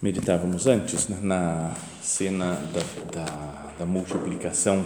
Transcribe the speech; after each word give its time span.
Meditávamos 0.00 0.66
antes 0.66 1.08
né, 1.08 1.18
na 1.20 1.74
cena 2.00 2.54
da, 2.72 3.24
da 3.24 3.68
da 3.78 3.86
multiplicação 3.86 4.84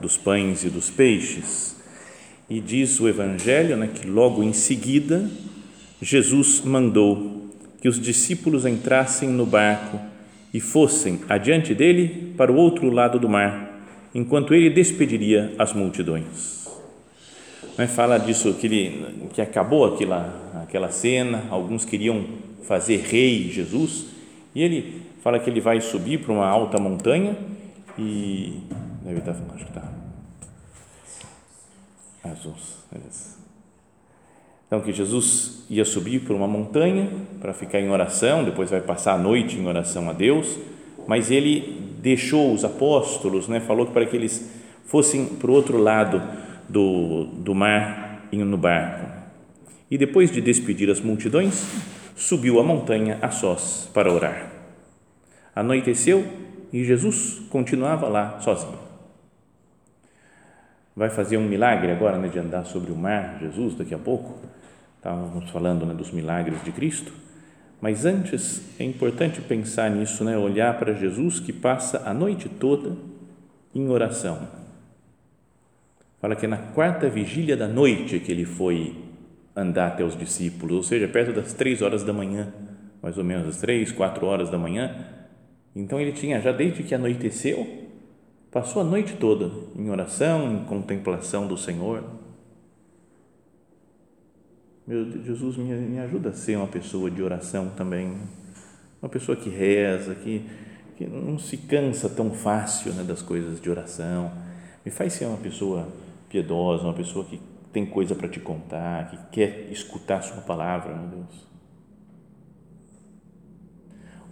dos 0.00 0.16
pães 0.16 0.64
e 0.64 0.68
dos 0.68 0.90
peixes. 0.90 1.76
E 2.50 2.60
diz 2.60 2.98
o 2.98 3.08
Evangelho 3.08 3.76
né, 3.76 3.88
que 3.94 4.06
logo 4.06 4.42
em 4.42 4.52
seguida 4.52 5.30
Jesus 6.02 6.60
mandou 6.62 7.48
que 7.80 7.88
os 7.88 8.00
discípulos 8.00 8.66
entrassem 8.66 9.28
no 9.28 9.46
barco 9.46 10.00
e 10.52 10.60
fossem 10.60 11.20
adiante 11.28 11.74
dele 11.74 12.34
para 12.36 12.50
o 12.50 12.56
outro 12.56 12.90
lado 12.90 13.18
do 13.18 13.28
mar, 13.28 13.86
enquanto 14.14 14.52
ele 14.54 14.68
despediria 14.68 15.54
as 15.58 15.72
multidões. 15.72 16.64
Né, 17.78 17.86
fala 17.86 18.18
disso 18.18 18.52
que, 18.54 18.66
ele, 18.66 19.28
que 19.32 19.40
acabou 19.40 19.84
aquela, 19.84 20.62
aquela 20.62 20.90
cena, 20.90 21.44
alguns 21.50 21.84
queriam 21.84 22.24
fazer 22.64 22.98
rei 22.98 23.50
Jesus, 23.50 24.06
e 24.54 24.62
ele 24.62 25.02
fala 25.22 25.38
que 25.38 25.50
ele 25.50 25.60
vai 25.60 25.80
subir 25.80 26.20
para 26.20 26.32
uma 26.32 26.46
alta 26.46 26.78
montanha 26.78 27.36
e 27.98 28.60
deve 29.02 29.18
estar 29.18 29.34
falando, 29.34 29.54
acho 29.54 29.64
que 29.64 29.70
está. 29.70 29.92
Jesus, 32.30 32.78
Então, 34.66 34.80
que 34.80 34.92
Jesus 34.92 35.64
ia 35.68 35.84
subir 35.84 36.20
por 36.20 36.34
uma 36.34 36.48
montanha 36.48 37.10
para 37.40 37.52
ficar 37.52 37.80
em 37.80 37.90
oração, 37.90 38.44
depois 38.44 38.70
vai 38.70 38.80
passar 38.80 39.14
a 39.14 39.18
noite 39.18 39.56
em 39.56 39.66
oração 39.66 40.08
a 40.08 40.12
Deus, 40.12 40.58
mas 41.06 41.30
ele 41.30 41.92
deixou 42.00 42.52
os 42.52 42.64
apóstolos, 42.64 43.48
né, 43.48 43.60
falou 43.60 43.86
para 43.86 44.06
que 44.06 44.16
eles 44.16 44.50
fossem 44.86 45.26
para 45.26 45.50
o 45.50 45.54
outro 45.54 45.78
lado 45.78 46.22
do, 46.68 47.24
do 47.26 47.54
mar 47.54 48.28
no 48.32 48.56
barco. 48.56 49.06
E 49.90 49.98
depois 49.98 50.30
de 50.30 50.40
despedir 50.40 50.90
as 50.90 51.00
multidões, 51.00 51.64
subiu 52.14 52.60
a 52.60 52.62
montanha 52.62 53.18
a 53.20 53.30
sós 53.30 53.88
para 53.92 54.12
orar. 54.12 54.50
Anoiteceu 55.54 56.24
e 56.72 56.84
Jesus 56.84 57.42
continuava 57.50 58.08
lá 58.08 58.40
sozinho. 58.40 58.78
Vai 60.96 61.10
fazer 61.10 61.36
um 61.36 61.48
milagre 61.48 61.90
agora 61.90 62.18
né, 62.18 62.28
de 62.28 62.38
andar 62.38 62.64
sobre 62.64 62.92
o 62.92 62.96
mar, 62.96 63.38
Jesus, 63.40 63.74
daqui 63.74 63.94
a 63.94 63.98
pouco. 63.98 64.38
Estávamos 64.96 65.50
falando 65.50 65.84
né, 65.84 65.94
dos 65.94 66.12
milagres 66.12 66.62
de 66.64 66.70
Cristo. 66.72 67.12
Mas 67.80 68.04
antes 68.04 68.62
é 68.80 68.84
importante 68.84 69.40
pensar 69.40 69.90
nisso, 69.90 70.24
né, 70.24 70.38
olhar 70.38 70.78
para 70.78 70.94
Jesus 70.94 71.40
que 71.40 71.52
passa 71.52 72.08
a 72.08 72.14
noite 72.14 72.48
toda 72.48 72.96
em 73.74 73.88
oração. 73.88 74.48
Fala 76.20 76.34
que 76.34 76.46
é 76.46 76.48
na 76.48 76.56
quarta 76.56 77.08
vigília 77.08 77.56
da 77.56 77.68
noite 77.68 78.18
que 78.20 78.32
ele 78.32 78.44
foi 78.44 79.03
andar 79.56 79.88
até 79.88 80.04
os 80.04 80.16
discípulos, 80.16 80.76
ou 80.76 80.82
seja, 80.82 81.06
perto 81.06 81.32
das 81.32 81.52
três 81.52 81.80
horas 81.82 82.02
da 82.02 82.12
manhã, 82.12 82.52
mais 83.02 83.16
ou 83.18 83.24
menos 83.24 83.46
as 83.46 83.58
três, 83.58 83.92
quatro 83.92 84.26
horas 84.26 84.50
da 84.50 84.58
manhã, 84.58 85.06
então 85.74 86.00
ele 86.00 86.12
tinha, 86.12 86.40
já 86.40 86.52
desde 86.52 86.82
que 86.82 86.94
anoiteceu, 86.94 87.66
passou 88.50 88.82
a 88.82 88.84
noite 88.84 89.16
toda 89.16 89.50
em 89.74 89.90
oração, 89.90 90.52
em 90.52 90.64
contemplação 90.64 91.46
do 91.48 91.56
Senhor. 91.56 92.04
Meu 94.86 95.10
Jesus 95.22 95.56
me, 95.56 95.64
me 95.74 95.98
ajuda 95.98 96.28
a 96.28 96.32
ser 96.32 96.56
uma 96.56 96.68
pessoa 96.68 97.10
de 97.10 97.22
oração 97.22 97.70
também, 97.70 98.16
uma 99.02 99.08
pessoa 99.08 99.36
que 99.36 99.50
reza, 99.50 100.14
que, 100.14 100.44
que 100.96 101.06
não 101.06 101.38
se 101.38 101.56
cansa 101.56 102.08
tão 102.08 102.30
fácil 102.30 102.92
né, 102.92 103.02
das 103.02 103.22
coisas 103.22 103.60
de 103.60 103.68
oração. 103.68 104.30
Me 104.84 104.92
faz 104.92 105.14
ser 105.14 105.24
uma 105.24 105.38
pessoa 105.38 105.88
piedosa, 106.28 106.84
uma 106.84 106.94
pessoa 106.94 107.24
que 107.24 107.40
tem 107.74 107.84
coisa 107.84 108.14
para 108.14 108.28
te 108.28 108.40
contar, 108.40 109.10
que 109.10 109.18
quer 109.32 109.70
escutar 109.70 110.18
a 110.18 110.22
sua 110.22 110.40
palavra, 110.40 110.94
meu 110.94 111.08
Deus. 111.08 111.46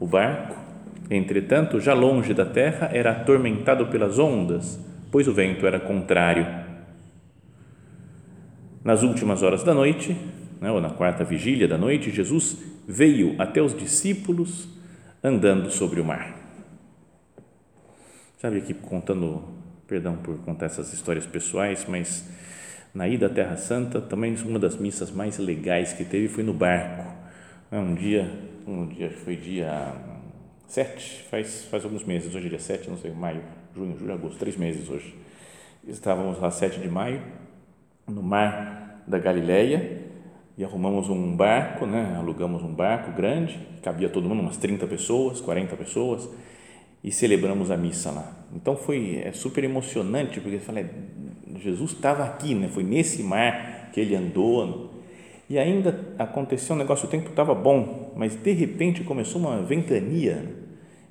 O 0.01 0.07
barco 0.07 0.73
Entretanto, 1.15 1.79
já 1.79 1.93
longe 1.93 2.33
da 2.33 2.47
terra, 2.47 2.91
era 2.91 3.11
atormentado 3.11 3.89
pelas 3.89 4.19
ondas, 4.19 4.81
pois 5.11 5.29
o 5.29 5.35
vento 5.35 5.67
era 5.67 5.79
contrário. 5.79 6.47
Nas 8.83 9.03
últimas 9.03 9.43
horas 9.43 9.63
da 9.63 9.75
noite, 9.75 10.17
né, 10.59 10.71
ou 10.71 10.81
na 10.81 10.89
quarta 10.89 11.23
vigília 11.23 11.69
da 11.69 11.77
noite, 11.77 12.11
Jesus 12.11 12.57
veio 12.89 13.37
até 13.39 13.61
os 13.61 13.77
discípulos 13.77 14.69
andando 15.23 15.71
sobre 15.71 16.01
o 16.01 16.05
mar. 16.05 16.35
Sabe 18.39 18.59
aqui 18.59 18.73
contando, 18.73 19.45
perdão 19.87 20.17
por 20.17 20.39
contar 20.39 20.67
essas 20.67 20.95
histórias 20.95 21.27
pessoais, 21.27 21.85
mas 21.87 22.27
na 22.95 23.09
ida 23.09 23.27
à 23.27 23.31
Terra 23.31 23.57
Santa, 23.57 24.01
também 24.01 24.35
uma 24.45 24.59
das 24.59 24.77
missas 24.77 25.11
mais 25.11 25.39
legais 25.39 25.93
que 25.93 26.05
teve 26.05 26.29
foi 26.29 26.45
no 26.45 26.53
barco. 26.53 27.11
Um 27.71 27.95
dia, 27.95 28.31
um 28.67 28.87
dia 28.87 29.11
foi 29.11 29.37
dia 29.37 29.95
sete, 30.67 31.23
faz, 31.31 31.65
faz 31.65 31.85
alguns 31.85 32.05
meses, 32.05 32.35
hoje 32.35 32.47
é 32.47 32.51
dia 32.51 32.59
sete, 32.59 32.91
não 32.91 32.97
sei, 32.99 33.11
maio, 33.11 33.43
junho, 33.75 33.99
julho, 33.99 34.13
agosto, 34.13 34.39
três 34.39 34.57
meses 34.57 34.89
hoje. 34.89 35.15
Estávamos 35.87 36.39
lá 36.39 36.51
sete 36.51 36.79
de 36.79 36.89
maio, 36.89 37.23
no 38.07 38.23
mar 38.23 39.03
da 39.07 39.19
Galileia, 39.19 40.03
e 40.57 40.65
arrumamos 40.65 41.09
um 41.09 41.35
barco, 41.35 41.87
né? 41.87 42.15
alugamos 42.19 42.63
um 42.63 42.73
barco 42.73 43.11
grande, 43.13 43.59
cabia 43.83 44.09
todo 44.09 44.29
mundo, 44.29 44.41
umas 44.41 44.59
30 44.59 44.87
pessoas, 44.87 45.41
40 45.41 45.77
pessoas, 45.77 46.29
e 47.03 47.11
celebramos 47.11 47.71
a 47.71 47.77
missa 47.77 48.11
lá. 48.11 48.33
Então 48.55 48.77
foi 48.77 49.23
é 49.25 49.33
super 49.33 49.65
emocionante, 49.65 50.41
porque 50.41 50.59
falei, 50.59 50.87
Jesus 51.61 51.93
estava 51.93 52.25
aqui, 52.25 52.55
né? 52.55 52.69
foi 52.69 52.83
nesse 52.83 53.23
mar 53.23 53.91
que 53.93 54.01
ele 54.01 54.15
andou, 54.15 54.91
e 55.49 55.59
ainda 55.59 56.15
aconteceu 56.19 56.75
um 56.75 56.79
negócio, 56.79 57.07
o 57.07 57.11
tempo 57.11 57.29
estava 57.29 57.55
bom, 57.55 58.13
mas 58.17 58.35
de 58.35 58.53
repente 58.53 59.05
começou 59.05 59.41
uma 59.41 59.61
ventania 59.63 60.63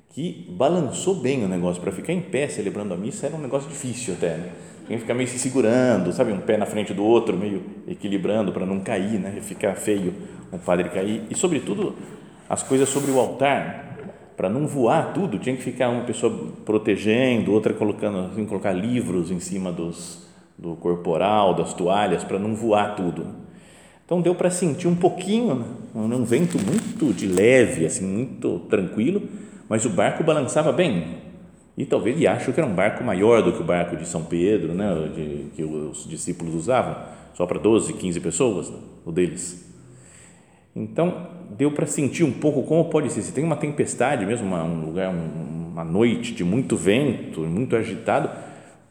que 0.08 0.46
balançou 0.50 1.14
bem 1.14 1.44
o 1.44 1.48
negócio. 1.48 1.80
Para 1.80 1.92
ficar 1.92 2.12
em 2.12 2.20
pé 2.20 2.48
celebrando 2.48 2.92
a 2.92 2.96
missa 2.96 3.26
era 3.26 3.36
um 3.36 3.40
negócio 3.40 3.68
difícil 3.68 4.14
até. 4.14 4.36
Né? 4.36 4.50
Tinha 4.86 4.98
que 4.98 5.02
ficar 5.02 5.14
meio 5.14 5.28
se 5.28 5.38
segurando, 5.38 6.12
sabe? 6.12 6.32
Um 6.32 6.40
pé 6.40 6.56
na 6.56 6.66
frente 6.66 6.92
do 6.92 7.04
outro, 7.04 7.36
meio 7.36 7.62
equilibrando 7.86 8.52
para 8.52 8.66
não 8.66 8.80
cair, 8.80 9.20
né? 9.20 9.38
Ficar 9.40 9.74
feio 9.76 10.12
o 10.50 10.58
padre 10.58 10.88
cair. 10.88 11.22
E, 11.30 11.36
sobretudo, 11.36 11.94
as 12.48 12.62
coisas 12.62 12.88
sobre 12.88 13.10
o 13.10 13.18
altar, 13.18 13.96
para 14.36 14.48
não 14.48 14.66
voar 14.66 15.12
tudo, 15.14 15.38
tinha 15.38 15.56
que 15.56 15.62
ficar 15.62 15.88
uma 15.88 16.02
pessoa 16.02 16.52
protegendo, 16.64 17.52
outra 17.52 17.72
colocando, 17.72 18.30
assim, 18.32 18.44
colocar 18.44 18.72
livros 18.72 19.30
em 19.30 19.38
cima 19.38 19.70
dos, 19.70 20.21
do 20.58 20.76
corporal, 20.76 21.54
das 21.54 21.74
toalhas, 21.74 22.24
para 22.24 22.38
não 22.38 22.54
voar 22.54 22.94
tudo. 22.94 23.26
Então 24.04 24.20
deu 24.20 24.34
para 24.34 24.50
sentir 24.50 24.88
um 24.88 24.94
pouquinho, 24.94 25.54
né? 25.54 25.64
um 25.94 26.24
vento 26.24 26.58
muito 26.58 27.14
de 27.14 27.26
leve, 27.26 27.86
assim, 27.86 28.06
muito 28.06 28.58
tranquilo, 28.68 29.22
mas 29.68 29.84
o 29.84 29.90
barco 29.90 30.22
balançava 30.22 30.72
bem. 30.72 31.22
E 31.76 31.86
talvez 31.86 32.16
ele 32.16 32.26
achou 32.26 32.52
que 32.52 32.60
era 32.60 32.68
um 32.68 32.74
barco 32.74 33.02
maior 33.02 33.42
do 33.42 33.52
que 33.52 33.62
o 33.62 33.64
barco 33.64 33.96
de 33.96 34.06
São 34.06 34.24
Pedro, 34.24 34.74
né, 34.74 35.08
de, 35.14 35.46
que 35.56 35.64
os 35.64 36.06
discípulos 36.06 36.54
usavam, 36.54 36.96
só 37.32 37.46
para 37.46 37.58
12, 37.58 37.94
15 37.94 38.20
pessoas, 38.20 38.70
né, 38.70 38.76
o 39.06 39.10
deles. 39.10 39.72
Então, 40.76 41.28
deu 41.56 41.70
para 41.70 41.86
sentir 41.86 42.24
um 42.24 42.32
pouco 42.32 42.62
como 42.62 42.84
pode 42.86 43.10
ser. 43.10 43.22
Se 43.22 43.32
tem 43.32 43.44
uma 43.44 43.56
tempestade 43.56 44.24
mesmo, 44.24 44.46
uma, 44.46 44.62
um 44.64 44.84
lugar, 44.86 45.10
uma 45.10 45.84
noite 45.84 46.34
de 46.34 46.44
muito 46.44 46.76
vento, 46.76 47.40
muito 47.40 47.76
agitado, 47.76 48.30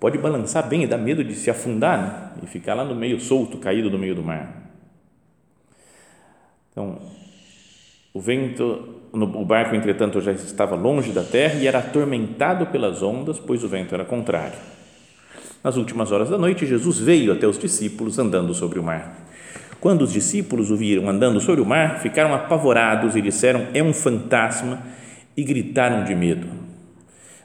pode 0.01 0.17
balançar 0.17 0.67
bem 0.67 0.83
e 0.83 0.87
dá 0.87 0.97
medo 0.97 1.23
de 1.23 1.35
se 1.35 1.51
afundar 1.51 2.33
né? 2.35 2.41
e 2.43 2.47
ficar 2.47 2.73
lá 2.73 2.83
no 2.83 2.95
meio 2.95 3.19
solto, 3.19 3.59
caído 3.59 3.91
no 3.91 3.99
meio 3.99 4.15
do 4.15 4.23
mar. 4.23 4.69
Então, 6.71 6.97
o 8.11 8.19
vento 8.19 8.97
o 9.13 9.45
barco, 9.45 9.75
entretanto, 9.75 10.21
já 10.21 10.31
estava 10.31 10.73
longe 10.73 11.11
da 11.11 11.21
terra 11.21 11.59
e 11.59 11.67
era 11.67 11.79
atormentado 11.79 12.65
pelas 12.67 13.03
ondas, 13.03 13.37
pois 13.37 13.63
o 13.63 13.67
vento 13.67 13.93
era 13.93 14.05
contrário. 14.05 14.57
Nas 15.63 15.75
últimas 15.75 16.11
horas 16.11 16.29
da 16.29 16.37
noite, 16.37 16.65
Jesus 16.65 16.97
veio 16.97 17.33
até 17.33 17.45
os 17.45 17.59
discípulos 17.59 18.17
andando 18.17 18.53
sobre 18.53 18.79
o 18.79 18.83
mar. 18.83 19.27
Quando 19.81 20.03
os 20.03 20.13
discípulos 20.13 20.71
o 20.71 20.77
viram 20.77 21.09
andando 21.09 21.41
sobre 21.41 21.61
o 21.61 21.65
mar, 21.65 21.99
ficaram 21.99 22.33
apavorados 22.33 23.15
e 23.15 23.21
disseram: 23.21 23.67
É 23.73 23.83
um 23.83 23.93
fantasma, 23.93 24.81
e 25.35 25.43
gritaram 25.43 26.05
de 26.05 26.15
medo. 26.15 26.60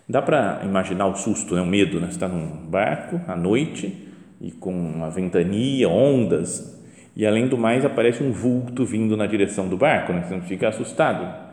Dá 0.08 0.22
para 0.22 0.60
imaginar 0.64 1.06
o 1.06 1.16
susto, 1.16 1.54
né? 1.54 1.60
o 1.60 1.66
medo, 1.66 2.00
né? 2.00 2.06
Você 2.06 2.12
está 2.12 2.28
num 2.28 2.68
barco 2.68 3.20
à 3.26 3.34
noite 3.34 4.08
e 4.40 4.52
com 4.52 4.72
uma 4.72 5.10
ventania, 5.10 5.88
ondas, 5.88 6.78
e 7.16 7.26
além 7.26 7.48
do 7.48 7.56
mais 7.58 7.84
aparece 7.84 8.22
um 8.22 8.30
vulto 8.30 8.84
vindo 8.84 9.16
na 9.16 9.26
direção 9.26 9.68
do 9.68 9.76
barco, 9.76 10.12
né? 10.12 10.22
Você 10.22 10.34
não 10.34 10.42
fica 10.42 10.68
assustado 10.68 11.46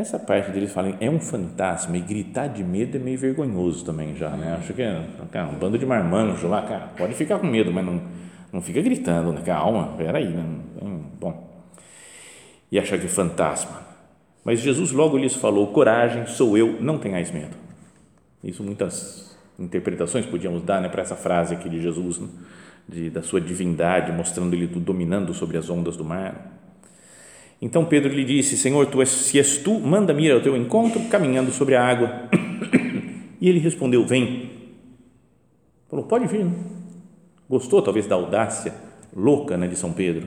essa 0.00 0.16
parte 0.16 0.52
deles 0.52 0.72
falam 0.72 0.94
é 1.00 1.10
um 1.10 1.18
fantasma 1.18 1.96
e 1.96 2.00
gritar 2.00 2.46
de 2.46 2.62
medo 2.62 2.96
é 2.96 3.00
meio 3.00 3.18
vergonhoso 3.18 3.84
também 3.84 4.14
já, 4.14 4.30
né? 4.30 4.56
Acho 4.56 4.72
que 4.72 4.80
é 4.80 5.04
cara, 5.32 5.48
um 5.48 5.54
bando 5.54 5.76
de 5.76 5.84
marmanjo 5.84 6.46
lá, 6.46 6.62
cara, 6.62 6.88
pode 6.96 7.14
ficar 7.14 7.40
com 7.40 7.48
medo, 7.48 7.72
mas 7.72 7.84
não, 7.84 8.00
não 8.52 8.62
fica 8.62 8.80
gritando, 8.80 9.32
né? 9.32 9.42
Calma, 9.44 9.96
peraí, 9.96 10.28
né? 10.28 10.44
Bom, 11.18 11.50
e 12.70 12.78
achar 12.78 12.96
que 12.96 13.06
é 13.06 13.08
fantasma. 13.08 13.87
Mas 14.44 14.60
Jesus 14.60 14.92
logo 14.92 15.16
lhes 15.16 15.34
falou: 15.34 15.66
coragem, 15.68 16.26
sou 16.26 16.56
eu, 16.56 16.80
não 16.80 16.98
tenhais 16.98 17.30
medo. 17.30 17.56
Isso 18.42 18.62
muitas 18.62 19.36
interpretações 19.58 20.24
podíamos 20.24 20.62
dar 20.62 20.80
né, 20.80 20.88
para 20.88 21.02
essa 21.02 21.16
frase 21.16 21.54
aqui 21.54 21.68
de 21.68 21.80
Jesus, 21.80 22.18
né? 22.18 22.28
de, 22.88 23.10
da 23.10 23.22
sua 23.22 23.40
divindade, 23.40 24.12
mostrando 24.12 24.54
ele 24.54 24.66
dominando 24.66 25.34
sobre 25.34 25.58
as 25.58 25.68
ondas 25.68 25.96
do 25.96 26.04
mar. 26.04 26.54
Então 27.60 27.84
Pedro 27.84 28.12
lhe 28.12 28.24
disse: 28.24 28.56
Senhor, 28.56 28.86
tu 28.86 29.00
és, 29.00 29.08
se 29.08 29.38
és 29.38 29.58
tu, 29.58 29.78
manda-me 29.78 30.24
ir 30.24 30.32
ao 30.32 30.40
teu 30.40 30.56
encontro 30.56 31.00
caminhando 31.08 31.50
sobre 31.50 31.74
a 31.74 31.84
água. 31.84 32.28
E 33.40 33.48
ele 33.48 33.60
respondeu: 33.60 34.04
Vem. 34.04 34.50
Falou: 35.88 36.04
Pode 36.06 36.26
vir. 36.26 36.44
Né? 36.44 36.52
Gostou 37.48 37.80
talvez 37.80 38.04
da 38.04 38.16
audácia 38.16 38.74
louca 39.14 39.56
né, 39.56 39.68
de 39.68 39.76
São 39.76 39.92
Pedro. 39.92 40.26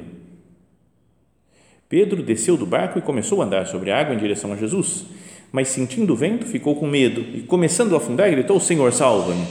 Pedro 1.92 2.24
desceu 2.24 2.56
do 2.56 2.66
barco 2.66 2.98
e 2.98 3.02
começou 3.02 3.42
a 3.42 3.46
andar 3.46 3.68
sobre 3.68 3.92
a 3.92 4.00
água 4.00 4.16
em 4.16 4.18
direção 4.18 4.54
a 4.54 4.56
Jesus, 4.56 5.04
mas 5.52 5.68
sentindo 5.68 6.14
o 6.14 6.16
vento 6.16 6.46
ficou 6.46 6.74
com 6.74 6.88
medo 6.88 7.20
e 7.20 7.42
começando 7.42 7.94
a 7.94 7.98
afundar 7.98 8.32
gritou: 8.32 8.62
Senhor, 8.62 8.94
salva-me. 8.94 9.46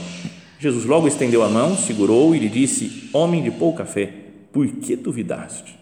Jesus 0.59 0.85
logo 0.85 1.07
estendeu 1.07 1.43
a 1.43 1.49
mão, 1.49 1.77
segurou 1.77 2.35
e 2.35 2.39
lhe 2.39 2.49
disse: 2.49 3.11
Homem 3.13 3.43
de 3.43 3.51
pouca 3.51 3.85
fé, 3.85 4.11
por 4.51 4.67
que 4.67 4.95
duvidaste? 4.95 5.77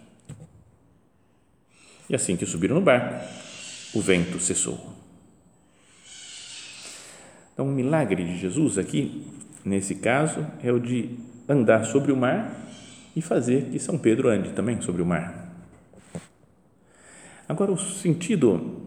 E 2.09 2.13
assim 2.13 2.35
que 2.35 2.45
subiram 2.45 2.75
no 2.75 2.81
barco, 2.81 3.25
o 3.93 4.01
vento 4.01 4.37
cessou. 4.37 4.77
Então, 7.53 7.69
o 7.69 7.71
milagre 7.71 8.21
de 8.25 8.37
Jesus 8.37 8.77
aqui, 8.77 9.25
nesse 9.63 9.95
caso, 9.95 10.45
é 10.61 10.73
o 10.73 10.79
de 10.79 11.11
andar 11.47 11.85
sobre 11.85 12.11
o 12.11 12.17
mar 12.17 12.53
e 13.15 13.21
fazer 13.21 13.69
que 13.71 13.79
São 13.79 13.97
Pedro 13.97 14.27
ande 14.27 14.49
também 14.49 14.81
sobre 14.81 15.01
o 15.01 15.05
mar. 15.05 15.38
Agora, 17.49 17.71
o 17.71 17.77
sentido 17.77 18.77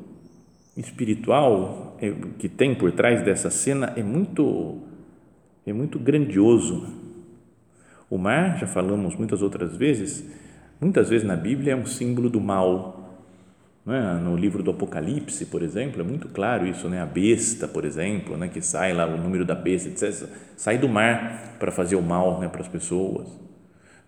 espiritual 0.76 1.96
é, 2.00 2.10
que 2.38 2.48
tem 2.48 2.74
por 2.74 2.92
trás 2.92 3.22
dessa 3.22 3.50
cena 3.50 3.92
é 3.96 4.02
muito 4.02 4.78
é 5.66 5.72
muito 5.72 5.98
grandioso. 5.98 6.86
O 8.08 8.16
mar, 8.16 8.58
já 8.58 8.66
falamos 8.66 9.16
muitas 9.16 9.42
outras 9.42 9.76
vezes, 9.76 10.24
muitas 10.80 11.08
vezes 11.10 11.26
na 11.26 11.36
Bíblia 11.36 11.72
é 11.72 11.76
um 11.76 11.86
símbolo 11.86 12.30
do 12.30 12.40
mal, 12.40 13.02
é? 13.86 14.14
No 14.20 14.36
livro 14.36 14.62
do 14.62 14.70
Apocalipse, 14.70 15.46
por 15.46 15.60
exemplo, 15.60 16.00
é 16.00 16.04
muito 16.04 16.28
claro 16.28 16.66
isso, 16.68 16.88
né? 16.88 17.02
a 17.02 17.06
besta, 17.06 17.66
por 17.66 17.84
exemplo, 17.84 18.36
né? 18.36 18.46
que 18.46 18.62
sai 18.62 18.92
lá 18.92 19.06
o 19.06 19.16
número 19.16 19.44
da 19.44 19.56
besta, 19.56 19.88
etc., 19.88 20.28
sai 20.56 20.78
do 20.78 20.88
mar 20.88 21.56
para 21.58 21.72
fazer 21.72 21.96
o 21.96 22.02
mal 22.02 22.38
né? 22.38 22.48
para 22.48 22.60
as 22.60 22.68
pessoas. 22.68 23.26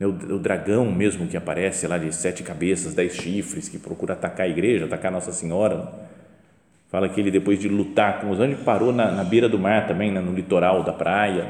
O, 0.01 0.39
dragão 0.39 0.91
mesmo 0.91 1.29
que 1.29 1.37
aparece 1.37 1.87
lá 1.87 1.97
de 1.97 2.13
sete 2.13 2.43
cabeças, 2.43 2.95
dez 2.95 3.15
chifres, 3.15 3.69
que 3.69 3.79
procura 3.79 4.15
atacar 4.15 4.47
a 4.47 4.49
igreja, 4.49 4.87
atacar 4.87 5.13
Nossa 5.13 5.33
Senhora. 5.33 5.93
Fala 6.89 7.09
que 7.09 7.21
ele, 7.21 7.31
depois 7.31 7.59
de 7.59 7.69
lutar 7.69 8.21
com 8.21 8.31
os 8.31 8.41
anjos, 8.41 8.61
parou 8.61 8.93
na, 8.93 9.11
na 9.11 9.25
beira 9.25 9.49
do 9.49 9.59
mar 9.59 9.87
também, 9.87 10.11
né? 10.11 10.21
no 10.21 10.33
litoral 10.33 10.83
da 10.83 10.93
praia. 10.93 11.49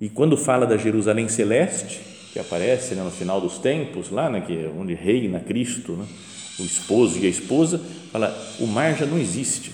E 0.00 0.08
quando 0.08 0.36
fala 0.36 0.66
da 0.66 0.76
Jerusalém 0.76 1.28
Celeste, 1.28 2.00
que 2.32 2.38
aparece 2.38 2.94
né? 2.94 3.02
no 3.02 3.10
final 3.10 3.40
dos 3.40 3.58
tempos, 3.58 4.10
lá, 4.10 4.30
né? 4.30 4.40
que 4.40 4.64
é 4.64 4.70
onde 4.76 4.94
reina 4.94 5.40
Cristo, 5.40 5.92
né? 5.92 6.06
o 6.58 6.62
esposo 6.62 7.18
e 7.18 7.26
a 7.26 7.28
esposa, 7.28 7.78
fala, 8.10 8.34
o 8.60 8.66
mar 8.66 8.96
já 8.96 9.06
não 9.06 9.18
existe, 9.18 9.72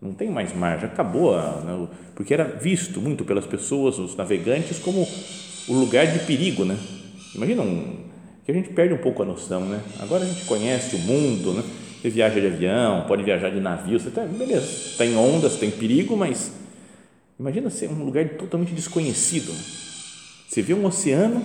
não 0.00 0.12
tem 0.12 0.30
mais 0.30 0.54
mar, 0.54 0.78
já 0.78 0.86
acabou, 0.86 1.34
né? 1.62 1.88
porque 2.14 2.34
era 2.34 2.44
visto 2.44 3.00
muito 3.00 3.24
pelas 3.24 3.46
pessoas, 3.46 3.98
os 3.98 4.14
navegantes, 4.14 4.78
como 4.78 5.06
o 5.68 5.74
lugar 5.74 6.06
de 6.06 6.20
perigo, 6.20 6.64
né? 6.64 6.76
Imagina 7.34 7.62
um, 7.62 7.96
que 8.44 8.50
a 8.50 8.54
gente 8.54 8.70
perde 8.70 8.94
um 8.94 8.98
pouco 8.98 9.22
a 9.22 9.26
noção, 9.26 9.64
né? 9.64 9.80
Agora 10.00 10.24
a 10.24 10.26
gente 10.26 10.44
conhece 10.44 10.96
o 10.96 10.98
mundo, 10.98 11.52
né? 11.52 11.62
Você 12.00 12.10
viaja 12.10 12.40
de 12.40 12.46
avião, 12.46 13.04
pode 13.08 13.22
viajar 13.22 13.50
de 13.50 13.60
navio, 13.60 13.98
você 13.98 14.10
tá, 14.10 14.24
beleza, 14.24 14.96
tem 14.98 15.16
ondas, 15.16 15.56
tem 15.56 15.70
perigo, 15.70 16.16
mas 16.16 16.52
imagina 17.40 17.70
ser 17.70 17.88
um 17.88 18.04
lugar 18.04 18.28
totalmente 18.30 18.74
desconhecido. 18.74 19.52
Você 20.46 20.60
vê 20.60 20.74
um 20.74 20.84
oceano 20.84 21.42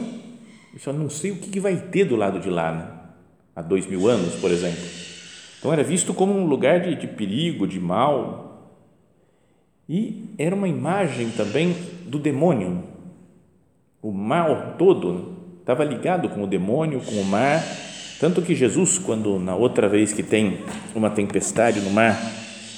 e 0.76 0.80
só 0.80 0.92
não 0.92 1.10
sei 1.10 1.32
o 1.32 1.38
que 1.38 1.60
vai 1.60 1.78
ter 1.78 2.06
do 2.06 2.16
lado 2.16 2.40
de 2.40 2.50
lá, 2.50 2.74
né? 2.74 3.00
há 3.60 3.62
dois 3.62 3.86
mil 3.86 4.08
anos, 4.08 4.36
por 4.36 4.52
exemplo. 4.52 4.84
Então 5.60 5.74
era 5.74 5.84
visto 5.84 6.14
como 6.14 6.34
um 6.34 6.46
lugar 6.46 6.80
de, 6.82 6.96
de 6.96 7.08
perigo, 7.08 7.68
de 7.68 7.80
mal. 7.80 8.74
E 9.88 10.34
era 10.38 10.56
uma 10.56 10.68
imagem 10.68 11.30
também 11.32 11.76
do 12.06 12.18
demônio. 12.18 12.84
O 14.02 14.12
mal 14.12 14.76
todo 14.78 15.38
estava 15.60 15.84
ligado 15.84 16.30
com 16.30 16.44
o 16.44 16.48
demônio, 16.48 17.02
com 17.02 17.16
o 17.16 17.26
mar. 17.26 17.62
Tanto 18.20 18.42
que 18.42 18.56
Jesus, 18.56 18.98
quando 18.98 19.38
na 19.40 19.56
outra 19.56 19.88
vez 19.90 20.14
que 20.14 20.24
tem 20.24 20.64
uma 20.96 21.10
tempestade 21.10 21.80
no 21.82 21.90
mar 21.90 22.18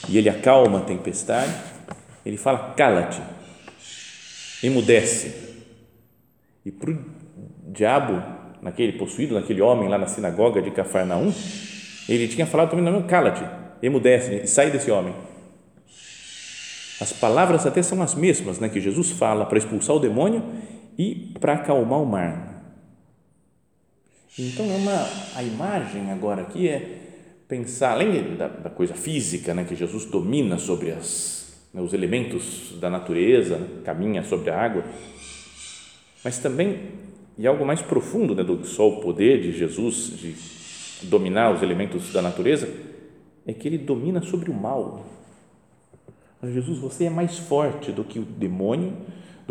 e 0.10 0.18
ele 0.18 0.30
acalma 0.30 0.80
a 0.80 0.82
tempestade, 0.82 1.52
ele 2.26 2.38
fala: 2.38 2.74
cala-te, 2.76 3.22
emudece. 4.64 5.52
E 6.66 6.72
para 6.72 6.92
o 6.92 6.98
diabo 7.68 8.22
naquele 8.62 8.94
possuído, 8.94 9.36
naquele 9.36 9.62
homem 9.62 9.90
lá 9.90 9.98
na 9.98 10.08
sinagoga 10.08 10.62
de 10.62 10.72
Cafarnaum, 10.72 11.34
ele 12.08 12.28
tinha 12.28 12.46
falado 12.46 12.72
também, 12.72 12.86
não, 12.86 13.02
cala-te, 13.04 13.44
emudece 13.82 14.42
e 14.44 14.48
sai 14.48 14.70
desse 14.70 14.92
homem. 14.92 15.14
As 17.00 17.12
palavras 17.12 17.66
até 17.66 17.82
são 17.82 18.02
as 18.04 18.14
mesmas 18.14 18.60
né, 18.60 18.70
que 18.70 18.80
Jesus 18.80 19.10
fala 19.12 19.46
para 19.46 19.58
expulsar 19.58 19.96
o 19.96 20.00
demônio 20.00 20.44
e 20.98 21.34
para 21.40 21.54
acalmar 21.54 22.02
o 22.02 22.06
mar. 22.06 22.52
Então, 24.38 24.66
é 24.66 24.76
uma, 24.76 25.08
a 25.36 25.44
imagem 25.44 26.12
agora 26.12 26.42
aqui 26.42 26.68
é 26.68 27.00
pensar, 27.48 27.92
além 27.92 28.36
da, 28.36 28.48
da 28.48 28.70
coisa 28.70 28.94
física, 28.94 29.54
né, 29.54 29.66
que 29.66 29.76
Jesus 29.76 30.06
domina 30.06 30.58
sobre 30.58 30.92
as, 30.92 31.68
né, 31.74 31.82
os 31.82 31.94
elementos 31.94 32.78
da 32.80 32.90
natureza, 32.90 33.60
caminha 33.84 34.24
sobre 34.24 34.50
a 34.50 34.58
água, 34.58 34.86
mas 36.24 36.38
também 36.38 37.02
e 37.38 37.48
algo 37.48 37.66
mais 37.66 37.82
profundo 37.82 38.36
né, 38.36 38.44
do 38.44 38.66
só 38.66 38.88
o 38.88 39.02
poder 39.02 39.42
de 39.42 39.52
Jesus 39.52 40.14
de 40.18 40.36
dominar 41.08 41.52
os 41.52 41.64
elementos 41.64 42.14
da 42.14 42.22
natureza 42.22 42.70
é 43.46 43.54
que 43.54 43.68
ele 43.68 43.78
domina 43.78 44.22
sobre 44.22 44.52
o 44.52 44.54
mal. 44.54 45.06
Jesus, 46.44 46.80
você 46.80 47.06
é 47.06 47.10
mais 47.10 47.38
forte 47.38 47.92
do 47.92 48.04
que 48.04 48.20
o 48.20 48.24
demônio, 48.24 48.96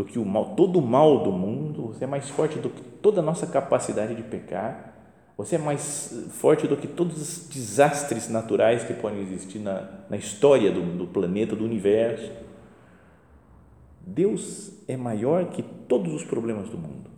do 0.00 0.04
que 0.04 0.18
o 0.18 0.24
mal, 0.24 0.54
todo 0.54 0.78
o 0.78 0.82
mal 0.82 1.22
do 1.22 1.32
mundo, 1.32 1.88
você 1.88 2.04
é 2.04 2.06
mais 2.06 2.28
forte 2.28 2.58
do 2.58 2.70
que 2.70 2.82
toda 2.82 3.20
a 3.20 3.22
nossa 3.22 3.46
capacidade 3.46 4.14
de 4.14 4.22
pecar, 4.22 4.94
você 5.36 5.56
é 5.56 5.58
mais 5.58 6.28
forte 6.32 6.68
do 6.68 6.76
que 6.76 6.86
todos 6.86 7.20
os 7.20 7.48
desastres 7.48 8.28
naturais 8.28 8.84
que 8.84 8.92
podem 8.94 9.22
existir 9.22 9.58
na, 9.58 9.88
na 10.08 10.16
história 10.16 10.70
do, 10.70 10.82
do 10.82 11.06
planeta, 11.06 11.56
do 11.56 11.64
universo. 11.64 12.30
Deus 14.00 14.72
é 14.86 14.96
maior 14.96 15.46
que 15.46 15.62
todos 15.62 16.12
os 16.12 16.24
problemas 16.24 16.68
do 16.68 16.76
mundo 16.76 17.10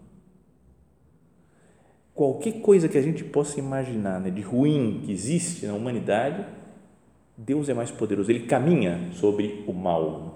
qualquer 2.15 2.61
coisa 2.61 2.89
que 2.89 2.99
a 2.99 3.03
gente 3.03 3.25
possa 3.25 3.59
imaginar 3.59 4.21
né, 4.21 4.31
de 4.31 4.43
ruim 4.43 5.03
que 5.05 5.11
existe 5.11 5.67
na 5.67 5.75
humanidade, 5.75 6.45
Deus 7.37 7.69
é 7.69 7.75
mais 7.75 7.91
poderoso. 7.91 8.31
Ele 8.31 8.47
caminha 8.47 9.11
sobre 9.15 9.65
o 9.67 9.73
mal, 9.73 10.32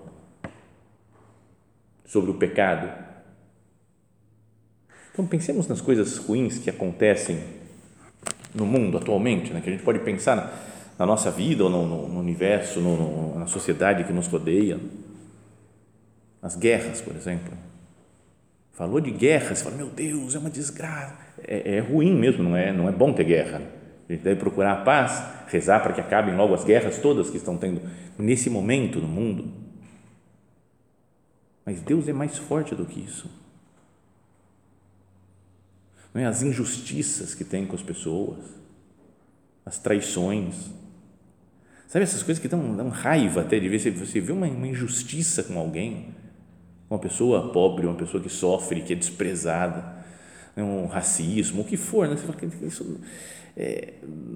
sobre 2.06 2.30
o 2.30 2.34
pecado. 2.34 2.90
Então 5.12 5.26
pensemos 5.26 5.68
nas 5.68 5.80
coisas 5.80 6.16
ruins 6.16 6.58
que 6.58 6.70
acontecem 6.70 7.42
no 8.54 8.64
mundo 8.64 8.96
atualmente, 8.96 9.52
né, 9.52 9.60
que 9.60 9.68
a 9.68 9.72
gente 9.72 9.84
pode 9.84 9.98
pensar 9.98 10.36
na, 10.98 11.04
nossa 11.04 11.30
vida 11.30 11.64
ou 11.64 11.68
no, 11.68 11.86
no, 11.86 12.08
no 12.08 12.20
universo, 12.20 12.80
no, 12.80 13.38
na 13.38 13.46
sociedade 13.46 14.04
que 14.04 14.12
nos 14.12 14.26
rodeia. 14.26 14.80
As 16.40 16.56
guerras, 16.56 17.02
por 17.02 17.14
exemplo. 17.14 17.52
Falou 18.72 19.00
de 19.00 19.10
guerra, 19.10 19.54
você 19.54 19.64
fala, 19.64 19.76
meu 19.76 19.88
Deus, 19.88 20.34
é 20.34 20.38
uma 20.38 20.50
desgraça 20.50 21.26
é, 21.46 21.76
é 21.76 21.80
ruim 21.80 22.14
mesmo, 22.14 22.42
não 22.42 22.56
é, 22.56 22.72
não 22.72 22.88
é 22.88 22.92
bom 22.92 23.12
ter 23.12 23.24
guerra. 23.24 23.62
A 24.08 24.12
gente 24.12 24.22
deve 24.22 24.38
procurar 24.38 24.72
a 24.72 24.76
paz, 24.76 25.22
rezar 25.48 25.80
para 25.80 25.92
que 25.92 26.00
acabem 26.00 26.36
logo 26.36 26.54
as 26.54 26.64
guerras 26.64 26.98
todas 26.98 27.28
que 27.28 27.36
estão 27.36 27.56
tendo 27.56 27.80
nesse 28.18 28.48
momento 28.48 29.00
no 29.00 29.08
mundo. 29.08 29.65
Mas 31.66 31.80
Deus 31.80 32.06
é 32.06 32.12
mais 32.12 32.38
forte 32.38 32.76
do 32.76 32.86
que 32.86 33.00
isso. 33.00 33.28
Não 36.14 36.22
é? 36.22 36.26
As 36.26 36.40
injustiças 36.40 37.34
que 37.34 37.42
tem 37.42 37.66
com 37.66 37.74
as 37.74 37.82
pessoas, 37.82 38.38
as 39.64 39.76
traições, 39.76 40.70
sabe 41.88 42.04
essas 42.04 42.22
coisas 42.22 42.40
que 42.40 42.46
dão, 42.46 42.76
dão 42.76 42.88
raiva 42.88 43.40
até 43.40 43.58
de 43.58 43.68
ver 43.68 43.80
se 43.80 43.90
você 43.90 44.20
vê 44.20 44.30
uma, 44.30 44.46
uma 44.46 44.68
injustiça 44.68 45.42
com 45.42 45.58
alguém, 45.58 46.14
uma 46.88 47.00
pessoa 47.00 47.52
pobre, 47.52 47.84
uma 47.84 47.96
pessoa 47.96 48.22
que 48.22 48.28
sofre, 48.28 48.82
que 48.82 48.92
é 48.92 48.96
desprezada, 48.96 50.04
né? 50.54 50.62
um 50.62 50.86
racismo, 50.86 51.62
o 51.62 51.64
que 51.64 51.76
for, 51.76 52.08
né? 52.08 52.16
você 52.16 52.22
fala 52.22 52.38
que 52.38 52.46
isso 52.64 53.00
é, 53.56 53.94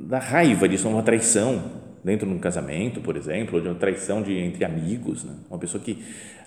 dá 0.08 0.18
raiva 0.18 0.68
disso, 0.68 0.88
uma 0.88 1.02
traição 1.02 1.89
dentro 2.02 2.26
de 2.26 2.33
um 2.33 2.38
casamento, 2.38 3.00
por 3.00 3.16
exemplo, 3.16 3.57
ou 3.57 3.61
de 3.61 3.69
uma 3.69 3.75
traição 3.75 4.23
de, 4.23 4.37
entre 4.37 4.64
amigos, 4.64 5.25
né? 5.25 5.37
uma 5.49 5.59
pessoa 5.59 5.83
que 5.83 6.04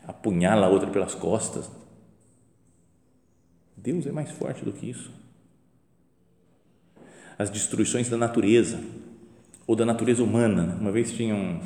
apunhala 0.08 0.68
a 0.68 0.70
outra 0.70 0.90
pelas 0.90 1.16
costas. 1.16 1.70
Deus 3.76 4.06
é 4.08 4.12
mais 4.12 4.32
forte 4.32 4.64
do 4.64 4.72
que 4.72 4.90
isso. 4.90 5.12
As 7.38 7.50
destruições 7.50 8.10
da 8.10 8.18
natureza, 8.18 8.80
ou 9.66 9.76
da 9.76 9.86
natureza 9.86 10.24
humana. 10.24 10.64
Né? 10.64 10.78
Uma 10.80 10.92
vez 10.92 11.12
tinha 11.12 11.36
um, 11.36 11.60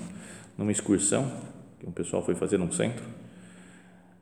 numa 0.58 0.72
excursão, 0.72 1.32
que 1.79 1.88
um 1.88 1.91
pessoal 1.91 2.24
foi 2.24 2.36
fazer 2.36 2.58
num 2.58 2.72
centro, 2.72 3.03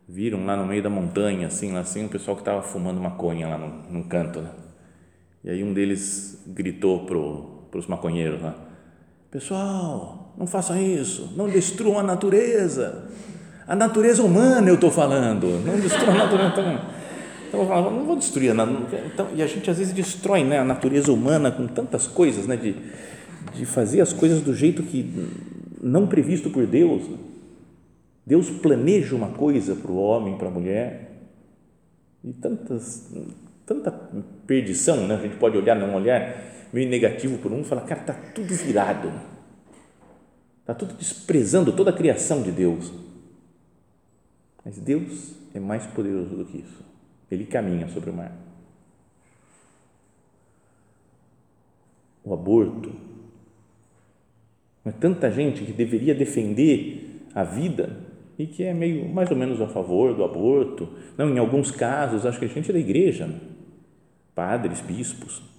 viram 0.08 0.46
lá 0.46 0.56
no 0.56 0.66
meio 0.66 0.84
da 0.84 0.90
montanha, 0.90 1.48
assim, 1.48 1.72
lá 1.72 1.80
assim, 1.80 2.06
um 2.06 2.08
pessoal 2.08 2.36
que 2.36 2.42
estava 2.42 2.62
fumando 2.62 3.00
maconha 3.00 3.48
lá 3.48 3.58
num, 3.58 4.04
canto, 4.04 4.42
né? 4.42 4.52
E 5.44 5.50
aí 5.50 5.64
um 5.64 5.74
deles 5.74 6.44
gritou 6.48 7.06
para 7.06 7.80
os 7.80 7.88
maconheiros 7.88 8.42
lá, 8.42 8.56
pessoal, 9.36 10.34
não 10.38 10.48
façam 10.48 10.82
isso, 10.82 11.34
não 11.36 11.50
destruam 11.50 12.00
a 12.00 12.04
natureza, 12.04 13.04
a 13.68 13.76
natureza 13.76 14.24
humana 14.24 14.70
eu 14.70 14.76
estou 14.76 14.90
falando, 14.90 15.62
não 15.66 15.78
destruam 15.78 16.12
a 16.14 16.18
natureza. 16.20 16.52
Então, 16.54 16.80
então 17.50 17.68
falando, 17.68 17.96
não 17.98 18.06
vou 18.06 18.16
destruir 18.16 18.52
a 18.52 18.54
natureza. 18.54 19.06
Então, 19.14 19.28
e 19.36 19.44
a 19.44 19.48
gente 19.48 19.70
às 19.70 19.78
vezes 19.78 19.92
destrói 19.94 20.46
né, 20.46 20.60
a 20.60 20.64
natureza 20.64 21.12
humana 21.12 21.52
com 21.52 21.68
tantas 21.68 22.08
coisas, 22.08 22.48
né, 22.48 22.56
de, 22.56 22.78
de 23.54 23.66
fazer 23.66 24.00
as 24.00 24.14
coisas 24.14 24.40
do 24.40 24.56
jeito 24.56 24.82
que 24.84 25.30
não 25.82 26.08
previsto 26.08 26.50
por 26.50 26.66
Deus. 26.66 27.04
Deus 28.26 28.50
planeja 28.50 29.18
uma 29.18 29.32
coisa 29.32 29.76
para 29.76 29.92
o 29.92 29.98
homem, 29.98 30.38
para 30.38 30.48
a 30.48 30.52
mulher, 30.52 31.12
e 32.24 32.32
tantas, 32.32 33.12
tanta 33.66 33.92
perdição, 34.48 35.06
né? 35.06 35.16
a 35.16 35.20
gente 35.20 35.36
pode 35.36 35.58
olhar, 35.58 35.76
não 35.76 35.94
olhar, 35.94 36.55
meio 36.76 36.90
negativo 36.90 37.38
por 37.38 37.54
um, 37.54 37.64
falar, 37.64 37.84
cara, 37.84 38.02
está 38.02 38.14
tudo 38.14 38.54
virado, 38.54 39.10
está 40.60 40.74
tudo 40.74 40.94
desprezando 40.96 41.72
toda 41.72 41.90
a 41.90 41.94
criação 41.94 42.44
de 42.44 42.52
Deus. 42.52 42.92
Mas 44.66 44.78
Deus 44.78 45.36
é 45.54 45.60
mais 45.60 45.86
poderoso 45.86 46.36
do 46.36 46.44
que 46.44 46.58
isso. 46.58 46.84
Ele 47.32 47.46
caminha 47.46 47.88
sobre 47.88 48.10
o 48.10 48.14
mar. 48.14 48.36
O 52.26 52.34
aborto. 52.34 52.92
É 54.84 54.92
tanta 54.92 55.32
gente 55.32 55.64
que 55.64 55.72
deveria 55.72 56.14
defender 56.14 57.22
a 57.34 57.46
vida 57.46 58.02
e 58.38 58.46
que 58.46 58.64
é 58.64 58.74
meio 58.74 59.08
mais 59.08 59.32
ou 59.32 59.38
menos 59.38 59.62
a 59.62 59.68
favor 59.68 60.14
do 60.14 60.26
aborto. 60.26 60.90
Não, 61.18 61.30
em 61.30 61.40
alguns 61.40 61.72
casos, 61.72 62.26
acho 62.26 62.38
que 62.38 62.46
a 62.46 62.50
gente 62.50 62.70
é 62.70 62.74
da 62.74 62.80
igreja, 62.80 63.28
né? 63.28 63.40
padres, 64.36 64.82
bispos. 64.82 65.55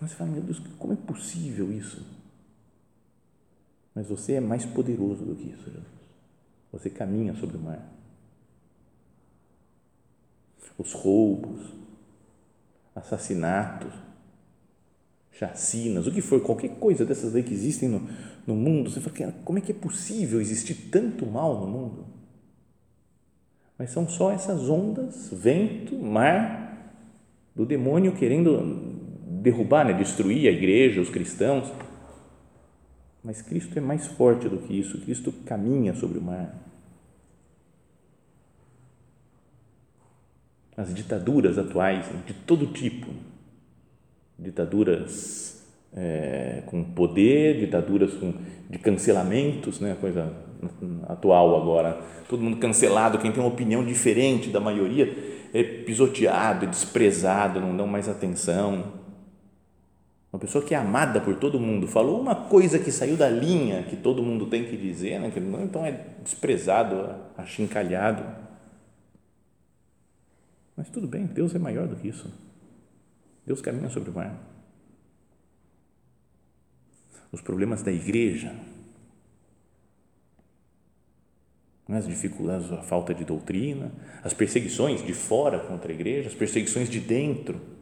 Mas 0.00 0.10
você 0.10 0.16
fala, 0.16 0.30
meu 0.30 0.42
Deus, 0.42 0.58
como 0.78 0.92
é 0.92 0.96
possível 0.96 1.72
isso? 1.72 2.04
Mas 3.94 4.06
você 4.08 4.34
é 4.34 4.40
mais 4.40 4.64
poderoso 4.64 5.24
do 5.24 5.34
que 5.34 5.48
isso, 5.48 5.64
Jesus. 5.64 5.84
Você 6.72 6.90
caminha 6.90 7.34
sobre 7.34 7.56
o 7.56 7.60
mar. 7.60 7.82
Os 10.76 10.92
roubos, 10.92 11.72
assassinatos, 12.94 13.94
chacinas, 15.32 16.06
o 16.06 16.12
que 16.12 16.20
for, 16.20 16.40
qualquer 16.42 16.76
coisa 16.78 17.04
dessas 17.04 17.34
aí 17.34 17.42
que 17.42 17.54
existem 17.54 17.88
no, 17.88 18.06
no 18.46 18.54
mundo, 18.54 18.90
você 18.90 19.00
fala, 19.00 19.32
como 19.44 19.58
é 19.58 19.62
que 19.62 19.72
é 19.72 19.74
possível 19.74 20.40
existir 20.40 20.90
tanto 20.90 21.24
mal 21.24 21.60
no 21.60 21.66
mundo? 21.66 22.06
Mas 23.78 23.90
são 23.90 24.08
só 24.08 24.30
essas 24.30 24.68
ondas, 24.68 25.30
vento, 25.32 25.96
mar, 25.96 26.94
do 27.54 27.64
demônio 27.64 28.14
querendo 28.14 28.60
derrubar, 29.26 29.84
né, 29.84 29.92
destruir 29.92 30.48
a 30.48 30.52
igreja, 30.52 31.00
os 31.00 31.10
cristãos. 31.10 31.72
Mas 33.24 33.42
Cristo 33.42 33.76
é 33.76 33.80
mais 33.80 34.06
forte 34.06 34.48
do 34.48 34.58
que 34.58 34.78
isso, 34.78 35.00
Cristo 35.00 35.32
caminha 35.44 35.94
sobre 35.94 36.18
o 36.18 36.22
mar. 36.22 36.54
As 40.76 40.94
ditaduras 40.94 41.58
atuais, 41.58 42.06
de 42.24 42.34
todo 42.34 42.66
tipo, 42.66 43.08
ditaduras 44.38 45.66
é, 45.92 46.62
com 46.66 46.84
poder, 46.84 47.58
ditaduras 47.58 48.14
com, 48.14 48.32
de 48.70 48.78
cancelamentos, 48.78 49.80
né, 49.80 49.96
coisa 50.00 50.32
atual 51.08 51.60
agora, 51.60 52.00
todo 52.28 52.42
mundo 52.42 52.58
cancelado, 52.58 53.18
quem 53.18 53.32
tem 53.32 53.42
uma 53.42 53.48
opinião 53.48 53.84
diferente 53.84 54.50
da 54.50 54.60
maioria 54.60 55.12
é 55.52 55.62
pisoteado, 55.62 56.66
é 56.66 56.68
desprezado, 56.68 57.60
não 57.60 57.76
dão 57.76 57.86
mais 57.86 58.08
atenção 58.08 59.05
uma 60.36 60.40
pessoa 60.40 60.62
que 60.62 60.74
é 60.74 60.76
amada 60.76 61.18
por 61.18 61.36
todo 61.36 61.58
mundo, 61.58 61.88
falou 61.88 62.20
uma 62.20 62.34
coisa 62.34 62.78
que 62.78 62.92
saiu 62.92 63.16
da 63.16 63.26
linha 63.26 63.82
que 63.84 63.96
todo 63.96 64.22
mundo 64.22 64.44
tem 64.46 64.66
que 64.66 64.76
dizer, 64.76 65.18
né? 65.18 65.32
então 65.64 65.84
é 65.84 66.08
desprezado, 66.22 67.16
achincalhado. 67.38 68.22
Mas 70.76 70.90
tudo 70.90 71.08
bem, 71.08 71.24
Deus 71.24 71.54
é 71.54 71.58
maior 71.58 71.88
do 71.88 71.96
que 71.96 72.08
isso. 72.08 72.30
Deus 73.46 73.62
caminha 73.62 73.88
sobre 73.88 74.10
o 74.10 74.12
mar. 74.12 74.38
Os 77.32 77.40
problemas 77.40 77.82
da 77.82 77.90
igreja, 77.90 78.54
as 81.88 82.06
dificuldades, 82.06 82.70
a 82.72 82.82
falta 82.82 83.14
de 83.14 83.24
doutrina, 83.24 83.90
as 84.22 84.34
perseguições 84.34 85.02
de 85.02 85.14
fora 85.14 85.60
contra 85.60 85.90
a 85.90 85.94
igreja, 85.94 86.28
as 86.28 86.34
perseguições 86.34 86.90
de 86.90 87.00
dentro 87.00 87.75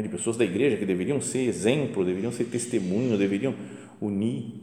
né, 0.00 0.02
de 0.02 0.08
pessoas 0.08 0.36
da 0.36 0.44
igreja 0.44 0.76
que 0.76 0.86
deveriam 0.86 1.20
ser 1.20 1.40
exemplo, 1.40 2.04
deveriam 2.04 2.32
ser 2.32 2.44
testemunho, 2.44 3.18
deveriam 3.18 3.54
unir. 4.00 4.54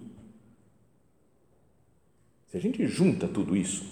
Se 2.48 2.58
a 2.58 2.60
gente 2.60 2.86
junta 2.88 3.28
tudo 3.28 3.56
isso, 3.56 3.86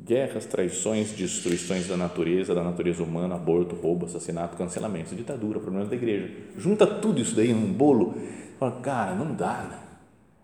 guerras, 0.00 0.46
traições, 0.46 1.10
destruições 1.12 1.86
da 1.86 1.96
natureza, 1.96 2.54
da 2.54 2.62
natureza 2.62 3.02
humana, 3.02 3.34
aborto, 3.34 3.74
roubo, 3.74 4.06
assassinato, 4.06 4.56
cancelamento, 4.56 5.14
ditadura, 5.14 5.60
problemas 5.60 5.88
da 5.88 5.96
igreja, 5.96 6.30
junta 6.56 6.86
tudo 6.86 7.20
isso 7.20 7.34
daí 7.34 7.52
num 7.52 7.72
bolo, 7.72 8.14
fala, 8.58 8.80
cara, 8.80 9.14
não 9.14 9.34
dá, 9.34 9.62
né? 9.62 9.80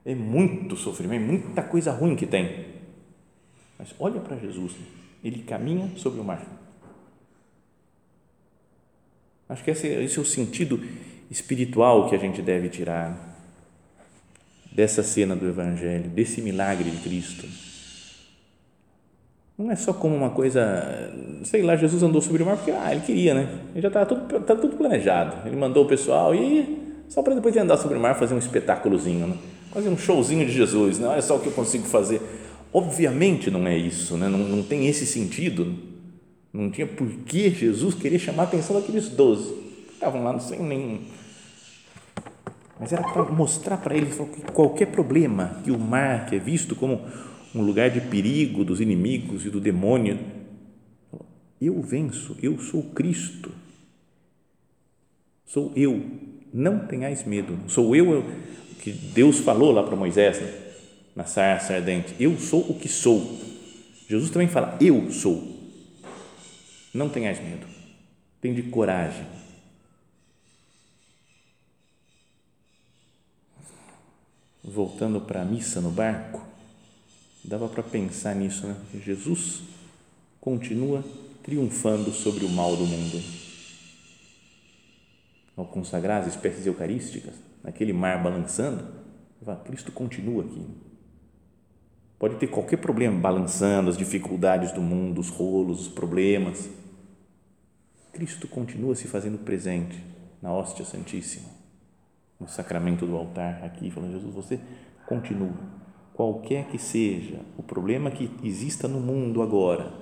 é 0.05 0.15
muito 0.15 0.77
sofrimento, 0.77 1.23
é 1.23 1.27
muita 1.27 1.63
coisa 1.63 1.93
ruim 1.93 2.17
que 2.17 2.27
tem. 2.27 2.67
Mas 3.79 3.95
olha 3.99 4.21
para 4.21 4.37
Jesus, 4.37 4.73
né? 4.73 4.87
ele 5.23 5.43
caminha 5.43 5.91
sobre 5.97 6.21
o 6.21 6.25
mar 6.25 6.61
Acho 9.51 9.65
que 9.65 9.71
esse, 9.73 9.89
esse 9.89 10.17
é 10.17 10.23
o 10.23 10.25
sentido 10.25 10.81
espiritual 11.29 12.09
que 12.09 12.15
a 12.15 12.19
gente 12.19 12.41
deve 12.41 12.69
tirar 12.69 13.37
dessa 14.71 15.03
cena 15.03 15.35
do 15.35 15.49
Evangelho, 15.49 16.09
desse 16.09 16.41
milagre 16.41 16.89
de 16.89 16.99
Cristo. 16.99 17.49
Não 19.59 19.69
é 19.69 19.75
só 19.75 19.93
como 19.93 20.15
uma 20.15 20.31
coisa, 20.31 21.13
sei 21.43 21.63
lá, 21.63 21.75
Jesus 21.75 22.01
andou 22.01 22.23
sobre 22.23 22.45
o 22.45 22.47
mar 22.47 22.57
porque 22.57 22.71
ah, 22.71 22.93
ele 22.93 23.01
queria, 23.01 23.35
né? 23.35 23.59
Ele 23.73 23.83
já 23.83 23.89
estava 23.89 24.07
tudo, 24.07 24.41
tá 24.41 24.55
tudo 24.55 24.77
planejado. 24.77 25.49
Ele 25.49 25.57
mandou 25.57 25.85
o 25.85 25.89
pessoal 25.89 26.33
ir 26.33 27.03
só 27.09 27.21
para 27.21 27.35
depois 27.35 27.53
de 27.53 27.59
andar 27.59 27.77
sobre 27.77 27.99
o 27.99 28.01
mar 28.01 28.17
fazer 28.17 28.35
um 28.35 28.39
espetáculozinho, 28.39 29.27
né? 29.27 29.37
quase 29.73 29.89
um 29.89 29.99
showzinho 29.99 30.47
de 30.47 30.53
Jesus, 30.53 31.01
né? 31.01 31.09
olha 31.09 31.23
só 31.23 31.37
o 31.37 31.41
que 31.41 31.49
eu 31.49 31.53
consigo 31.53 31.87
fazer. 31.87 32.23
Obviamente 32.73 33.51
não 33.51 33.67
é 33.67 33.77
isso, 33.77 34.17
né? 34.17 34.29
não, 34.29 34.39
não 34.39 34.63
tem 34.63 34.87
esse 34.87 35.05
sentido 35.05 35.90
não 36.53 36.71
tinha 36.71 36.87
por 36.87 37.09
que 37.09 37.51
Jesus 37.51 37.95
querer 37.95 38.19
chamar 38.19 38.45
a 38.45 38.47
atenção 38.47 38.77
daqueles 38.77 39.09
doze. 39.09 39.55
Estavam 39.93 40.25
lá 40.25 40.39
sem 40.39 40.61
nenhum. 40.61 41.01
Mas 42.79 42.93
era 42.93 43.03
para 43.03 43.25
mostrar 43.25 43.77
para 43.77 43.95
eles 43.95 44.17
que 44.17 44.53
qualquer 44.53 44.87
problema 44.87 45.61
que 45.63 45.71
o 45.71 45.79
mar, 45.79 46.27
que 46.27 46.37
é 46.37 46.39
visto 46.39 46.75
como 46.75 47.01
um 47.55 47.63
lugar 47.63 47.91
de 47.91 48.01
perigo 48.01 48.65
dos 48.65 48.81
inimigos 48.81 49.45
e 49.45 49.51
do 49.51 49.61
demônio, 49.61 50.19
eu 51.61 51.81
venço, 51.83 52.37
eu 52.43 52.59
sou 52.59 52.83
Cristo. 52.85 53.53
Sou 55.45 55.73
eu, 55.77 56.03
não 56.55 56.87
tenhais 56.87 57.25
medo. 57.25 57.59
Sou 57.69 57.95
eu, 57.95 58.13
eu 58.13 58.25
que 58.81 58.93
Deus 58.93 59.41
falou 59.41 59.71
lá 59.73 59.83
para 59.83 59.95
Moisés, 59.95 60.41
né? 60.41 60.53
na 61.15 61.25
sarça 61.25 61.75
ardente. 61.75 62.15
Eu 62.19 62.39
sou 62.39 62.61
o 62.61 62.75
que 62.75 62.89
sou. 62.89 63.39
Jesus 64.09 64.31
também 64.31 64.49
fala, 64.49 64.77
eu 64.81 65.11
sou. 65.11 65.50
Não 66.93 67.09
tenhas 67.09 67.39
medo. 67.39 67.67
Tem 68.41 68.53
de 68.53 68.65
coragem. 68.65 69.27
Voltando 74.63 75.21
para 75.21 75.43
a 75.43 75.45
missa 75.45 75.81
no 75.81 75.91
barco, 75.91 76.45
dava 77.45 77.69
para 77.69 77.83
pensar 77.83 78.35
nisso, 78.35 78.67
né? 78.67 78.77
Jesus 79.05 79.63
continua 80.41 81.05
triunfando 81.43 82.11
sobre 82.13 82.45
o 82.45 82.49
mal 82.49 82.77
do 82.77 82.87
mundo. 82.87 83.23
Ao 85.57 85.65
consagrar 85.65 86.23
as 86.23 86.35
espécies 86.35 86.67
eucarísticas, 86.67 87.35
naquele 87.63 87.93
mar 87.93 88.23
balançando, 88.23 89.01
Cristo 89.65 89.93
continua 89.93 90.45
aqui. 90.45 90.67
Pode 92.19 92.37
ter 92.37 92.49
qualquer 92.49 92.77
problema 92.77 93.19
balançando, 93.19 93.89
as 93.89 93.97
dificuldades 93.97 94.73
do 94.73 94.83
mundo, 94.83 95.21
os 95.21 95.29
rolos, 95.31 95.83
os 95.83 95.89
problemas 95.89 96.69
Cristo 98.13 98.49
continua 98.49 98.95
se 98.95 99.07
fazendo 99.07 99.39
presente 99.39 100.03
na 100.43 100.53
hóstia 100.53 100.85
santíssima, 100.85 101.49
no 102.39 102.49
sacramento 102.49 103.07
do 103.07 103.17
altar, 103.17 103.63
aqui, 103.65 103.91
falando: 103.91 104.13
Jesus, 104.13 104.35
você 104.35 104.61
continua. 105.07 105.55
Qualquer 106.15 106.67
que 106.67 106.79
seja 106.79 107.41
o 107.57 107.63
problema 107.63 108.11
que 108.11 108.31
exista 108.43 108.87
no 108.87 109.01
mundo 109.01 109.43
agora, 109.43 109.93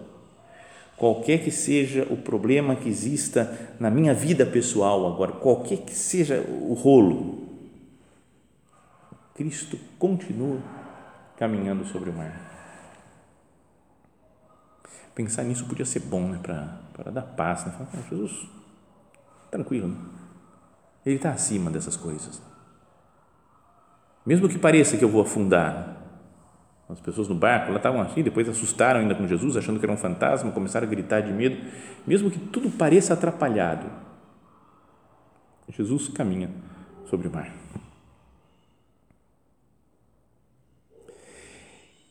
qualquer 0.96 1.44
que 1.44 1.50
seja 1.50 2.06
o 2.10 2.16
problema 2.16 2.74
que 2.74 2.88
exista 2.88 3.76
na 3.78 3.90
minha 3.90 4.12
vida 4.14 4.44
pessoal 4.44 5.06
agora, 5.06 5.32
qualquer 5.32 5.78
que 5.78 5.94
seja 5.94 6.40
o 6.40 6.74
rolo, 6.74 7.46
Cristo 9.34 9.78
continua 9.98 10.58
caminhando 11.36 11.84
sobre 11.86 12.10
o 12.10 12.12
mar. 12.12 12.57
Pensar 15.18 15.42
nisso 15.42 15.64
podia 15.64 15.84
ser 15.84 15.98
bom, 15.98 16.28
né? 16.28 16.38
Para 16.92 17.10
dar 17.10 17.22
paz, 17.22 17.66
né? 17.66 17.72
Falar, 17.72 17.88
ah, 17.92 18.08
Jesus, 18.08 18.48
tranquilo, 19.50 19.88
né? 19.88 19.96
Ele 21.04 21.16
está 21.16 21.32
acima 21.32 21.72
dessas 21.72 21.96
coisas. 21.96 22.40
Mesmo 24.24 24.48
que 24.48 24.56
pareça 24.56 24.96
que 24.96 25.02
eu 25.02 25.08
vou 25.08 25.20
afundar, 25.20 25.96
as 26.88 27.00
pessoas 27.00 27.26
no 27.26 27.34
barco 27.34 27.72
lá 27.72 27.78
estavam 27.78 28.00
assim, 28.00 28.22
depois 28.22 28.48
assustaram 28.48 29.00
ainda 29.00 29.12
com 29.16 29.26
Jesus, 29.26 29.56
achando 29.56 29.80
que 29.80 29.86
era 29.86 29.92
um 29.92 29.96
fantasma, 29.96 30.52
começaram 30.52 30.86
a 30.86 30.90
gritar 30.90 31.20
de 31.20 31.32
medo. 31.32 31.68
Mesmo 32.06 32.30
que 32.30 32.38
tudo 32.38 32.70
pareça 32.70 33.12
atrapalhado, 33.12 33.90
Jesus 35.68 36.06
caminha 36.06 36.48
sobre 37.06 37.26
o 37.26 37.32
mar. 37.32 37.52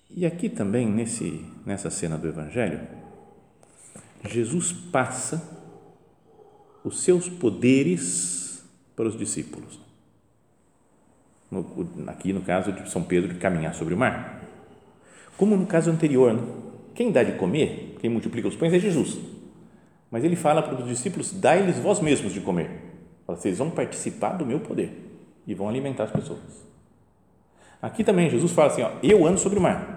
E 0.09 0.25
aqui 0.25 0.49
também, 0.49 0.85
nesse, 0.85 1.45
nessa 1.65 1.89
cena 1.89 2.17
do 2.17 2.27
Evangelho, 2.27 2.96
Jesus 4.25 4.71
passa 4.71 5.57
os 6.83 7.01
seus 7.01 7.27
poderes 7.29 8.63
para 8.95 9.07
os 9.07 9.17
discípulos. 9.17 9.79
No, 11.49 11.65
aqui, 12.07 12.33
no 12.33 12.41
caso 12.41 12.71
de 12.71 12.89
São 12.89 13.03
Pedro, 13.03 13.37
caminhar 13.37 13.73
sobre 13.73 13.93
o 13.93 13.97
mar. 13.97 14.43
Como 15.37 15.55
no 15.55 15.65
caso 15.65 15.89
anterior, 15.91 16.33
né? 16.33 16.41
quem 16.95 17.11
dá 17.11 17.23
de 17.23 17.33
comer, 17.33 17.95
quem 18.01 18.09
multiplica 18.09 18.47
os 18.47 18.55
pães 18.55 18.73
é 18.73 18.79
Jesus. 18.79 19.17
Mas 20.09 20.23
ele 20.23 20.35
fala 20.35 20.61
para 20.61 20.81
os 20.81 20.87
discípulos: 20.87 21.31
dai-lhes 21.31 21.77
vós 21.77 21.99
mesmos 21.99 22.33
de 22.33 22.41
comer. 22.41 22.69
Vocês 23.27 23.57
vão 23.57 23.69
participar 23.69 24.33
do 24.33 24.45
meu 24.45 24.59
poder 24.59 24.91
e 25.45 25.53
vão 25.53 25.69
alimentar 25.69 26.05
as 26.05 26.11
pessoas. 26.11 26.65
Aqui 27.81 28.03
também 28.03 28.29
Jesus 28.29 28.51
fala 28.51 28.71
assim: 28.71 28.81
ó, 28.81 28.91
eu 29.03 29.25
ando 29.25 29.39
sobre 29.39 29.59
o 29.59 29.61
mar. 29.61 29.95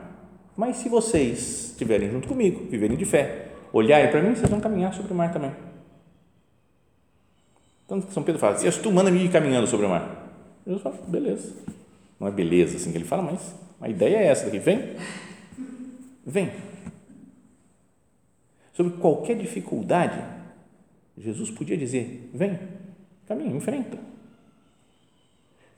Mas 0.57 0.77
se 0.77 0.89
vocês 0.89 1.71
estiverem 1.71 2.11
junto 2.11 2.29
comigo, 2.29 2.67
viverem 2.69 2.97
de 2.97 3.05
fé, 3.05 3.50
olharem 3.73 4.11
para 4.11 4.23
mim, 4.23 4.35
vocês 4.35 4.49
vão 4.49 4.61
caminhar 4.61 4.93
sobre 4.95 5.13
o 5.13 5.17
mar 5.17 5.33
também. 5.33 5.53
Então, 7.85 8.01
São 8.11 8.23
Pedro 8.23 8.41
fala, 8.41 8.57
se 8.57 8.71
tu 8.81 8.93
manda 8.93 9.11
me 9.11 9.25
ir 9.25 9.31
caminhando 9.31 9.67
sobre 9.67 9.87
o 9.87 9.89
mar. 9.89 10.31
Jesus 10.65 10.83
fala, 10.83 10.97
beleza. 11.09 11.53
Não 12.19 12.29
é 12.29 12.31
beleza 12.31 12.77
assim 12.77 12.93
que 12.93 12.99
ele 12.99 13.05
fala, 13.05 13.23
mas 13.23 13.55
a 13.81 13.89
ideia 13.89 14.19
é 14.19 14.27
essa 14.27 14.45
daqui. 14.45 14.59
Vem, 14.59 14.97
vem. 16.25 16.53
Sobre 18.73 18.93
qualquer 18.99 19.37
dificuldade, 19.37 20.23
Jesus 21.19 21.51
podia 21.51 21.77
dizer, 21.77 22.31
vem, 22.33 22.59
caminha, 23.27 23.57
enfrenta. 23.57 23.99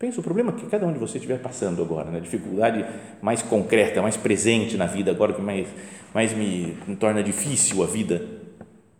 Pensa 0.02 0.18
o 0.18 0.24
problema 0.24 0.52
que 0.52 0.66
cada 0.66 0.84
um 0.84 0.92
de 0.92 0.98
vocês 0.98 1.22
estiver 1.22 1.38
passando 1.38 1.80
agora, 1.80 2.10
né? 2.10 2.18
dificuldade 2.18 2.84
mais 3.22 3.40
concreta, 3.40 4.02
mais 4.02 4.16
presente 4.16 4.76
na 4.76 4.84
vida, 4.84 5.12
agora 5.12 5.32
que 5.32 5.40
mais, 5.40 5.68
mais 6.12 6.32
me, 6.36 6.76
me 6.88 6.96
torna 6.96 7.22
difícil 7.22 7.84
a 7.84 7.86
vida. 7.86 8.20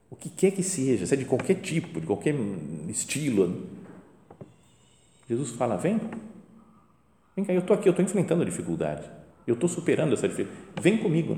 O 0.09 0.15
que 0.15 0.31
quer 0.31 0.53
que 0.53 0.63
seja, 0.63 1.05
se 1.05 1.13
é 1.13 1.17
de 1.17 1.25
qualquer 1.25 1.57
tipo, 1.57 2.01
de 2.01 2.07
qualquer 2.07 2.37
estilo. 2.89 3.67
Jesus 5.29 5.51
fala: 5.51 5.77
vem, 5.77 6.01
vem 7.35 7.45
cá, 7.45 7.53
eu 7.53 7.59
estou 7.59 7.75
aqui, 7.75 7.89
eu 7.89 7.91
estou 7.91 8.05
enfrentando 8.05 8.43
a 8.43 8.47
dificuldade, 8.47 9.03
eu 9.45 9.55
estou 9.55 9.69
superando 9.69 10.13
essa 10.13 10.29
dificuldade, 10.29 10.81
vem 10.81 10.99
comigo. 10.99 11.37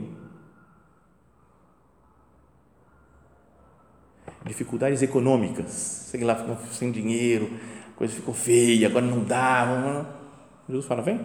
Dificuldades 4.45 5.01
econômicas, 5.01 5.71
sei 5.71 6.23
lá, 6.23 6.61
sem 6.71 6.93
dinheiro, 6.93 7.49
coisa 7.97 8.15
ficou 8.15 8.35
feia, 8.35 8.87
agora 8.87 9.05
não 9.05 9.25
dá. 9.25 10.07
Jesus 10.69 10.87
fala: 10.87 11.03
vem, 11.03 11.21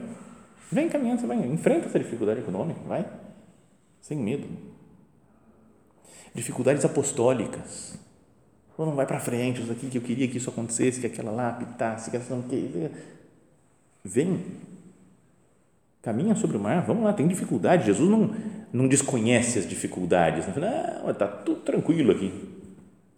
vem 0.71 0.89
caminhando, 0.89 1.21
você 1.21 1.27
vai, 1.27 1.37
enfrenta 1.37 1.87
essa 1.87 1.99
dificuldade 1.99 2.39
econômica, 2.41 2.79
vai, 2.87 3.05
sem 4.01 4.17
medo. 4.17 4.47
Dificuldades 6.33 6.85
apostólicas. 6.85 7.97
Ou 8.77 8.85
não 8.85 8.95
vai 8.95 9.05
para 9.05 9.19
frente, 9.19 9.61
isso 9.61 9.71
aqui 9.71 9.87
que 9.87 9.97
eu 9.97 10.01
queria 10.01 10.27
que 10.27 10.37
isso 10.37 10.49
acontecesse, 10.49 11.01
que 11.01 11.07
aquela 11.07 11.31
lá 11.31 11.51
pitasse, 11.51 12.09
que 12.09 12.17
essa 12.17 12.33
não 12.33 12.43
que. 12.43 12.89
Vem, 14.01 14.41
caminha 16.01 16.33
sobre 16.35 16.55
o 16.55 16.59
mar, 16.59 16.81
vamos 16.85 17.03
lá, 17.03 17.11
tem 17.11 17.27
dificuldade. 17.27 17.85
Jesus 17.85 18.09
não, 18.09 18.33
não 18.71 18.87
desconhece 18.87 19.59
as 19.59 19.67
dificuldades, 19.67 20.45
não, 20.47 21.09
está 21.09 21.27
tudo 21.27 21.59
tranquilo 21.61 22.11
aqui 22.11 22.58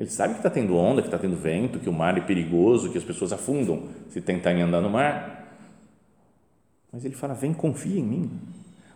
ele 0.01 0.09
sabe 0.09 0.33
que 0.33 0.39
está 0.39 0.49
tendo 0.49 0.75
onda, 0.75 0.99
que 0.99 1.09
está 1.09 1.19
tendo 1.19 1.35
vento, 1.35 1.77
que 1.77 1.87
o 1.87 1.93
mar 1.93 2.17
é 2.17 2.21
perigoso, 2.21 2.91
que 2.91 2.97
as 2.97 3.03
pessoas 3.03 3.31
afundam 3.31 3.83
se 4.09 4.19
tentarem 4.19 4.63
andar 4.63 4.81
no 4.81 4.89
mar. 4.89 5.55
Mas 6.91 7.05
ele 7.05 7.13
fala: 7.13 7.35
vem, 7.35 7.53
confia 7.53 7.99
em 7.99 8.03
mim. 8.03 8.31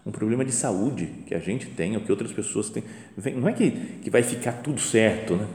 Um 0.04 0.10
problema 0.10 0.44
de 0.44 0.52
saúde 0.52 1.06
que 1.28 1.36
a 1.36 1.40
gente 1.40 1.68
tem, 1.68 1.96
ou 1.96 2.02
que 2.02 2.12
outras 2.12 2.32
pessoas 2.32 2.72
têm. 2.72 2.84
Vem, 3.16 3.36
não 3.36 3.48
é 3.48 3.54
que, 3.54 3.70
que 4.02 4.10
vai 4.10 4.24
ficar 4.24 4.54
tudo 4.64 4.82
certo, 4.82 5.36
né? 5.36 5.48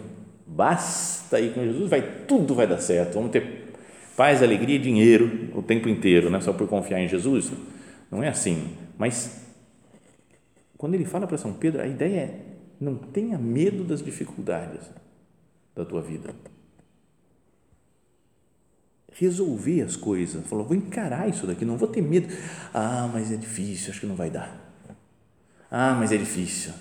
Basta 0.46 1.40
ir 1.40 1.52
com 1.52 1.64
Jesus, 1.64 1.90
vai, 1.90 2.00
tudo 2.28 2.54
vai 2.54 2.68
dar 2.68 2.78
certo. 2.78 3.14
Vamos 3.14 3.32
ter 3.32 3.72
paz, 4.16 4.44
alegria 4.44 4.76
e 4.76 4.78
dinheiro 4.78 5.48
o 5.52 5.62
tempo 5.62 5.88
inteiro, 5.88 6.30
né? 6.30 6.40
só 6.40 6.52
por 6.52 6.68
confiar 6.68 7.00
em 7.00 7.08
Jesus. 7.08 7.50
Não 8.08 8.22
é 8.22 8.28
assim. 8.28 8.68
Mas, 8.96 9.46
quando 10.78 10.94
ele 10.94 11.04
fala 11.04 11.26
para 11.26 11.38
São 11.38 11.52
Pedro, 11.52 11.82
a 11.82 11.88
ideia 11.88 12.20
é: 12.20 12.40
não 12.80 12.94
tenha 12.94 13.36
medo 13.36 13.82
das 13.82 14.00
dificuldades 14.00 14.88
da 15.74 15.84
tua 15.84 16.00
vida. 16.00 16.34
Resolver 19.12 19.82
as 19.82 19.96
coisas, 19.96 20.46
falou, 20.46 20.64
vou 20.64 20.76
encarar 20.76 21.28
isso 21.28 21.46
daqui, 21.46 21.64
não 21.64 21.76
vou 21.76 21.88
ter 21.88 22.00
medo. 22.00 22.28
Ah, 22.72 23.08
mas 23.12 23.32
é 23.32 23.36
difícil, 23.36 23.90
acho 23.90 24.00
que 24.00 24.06
não 24.06 24.14
vai 24.14 24.30
dar. 24.30 24.58
Ah, 25.70 25.94
mas 25.98 26.10
é 26.12 26.16
difícil. 26.16 26.72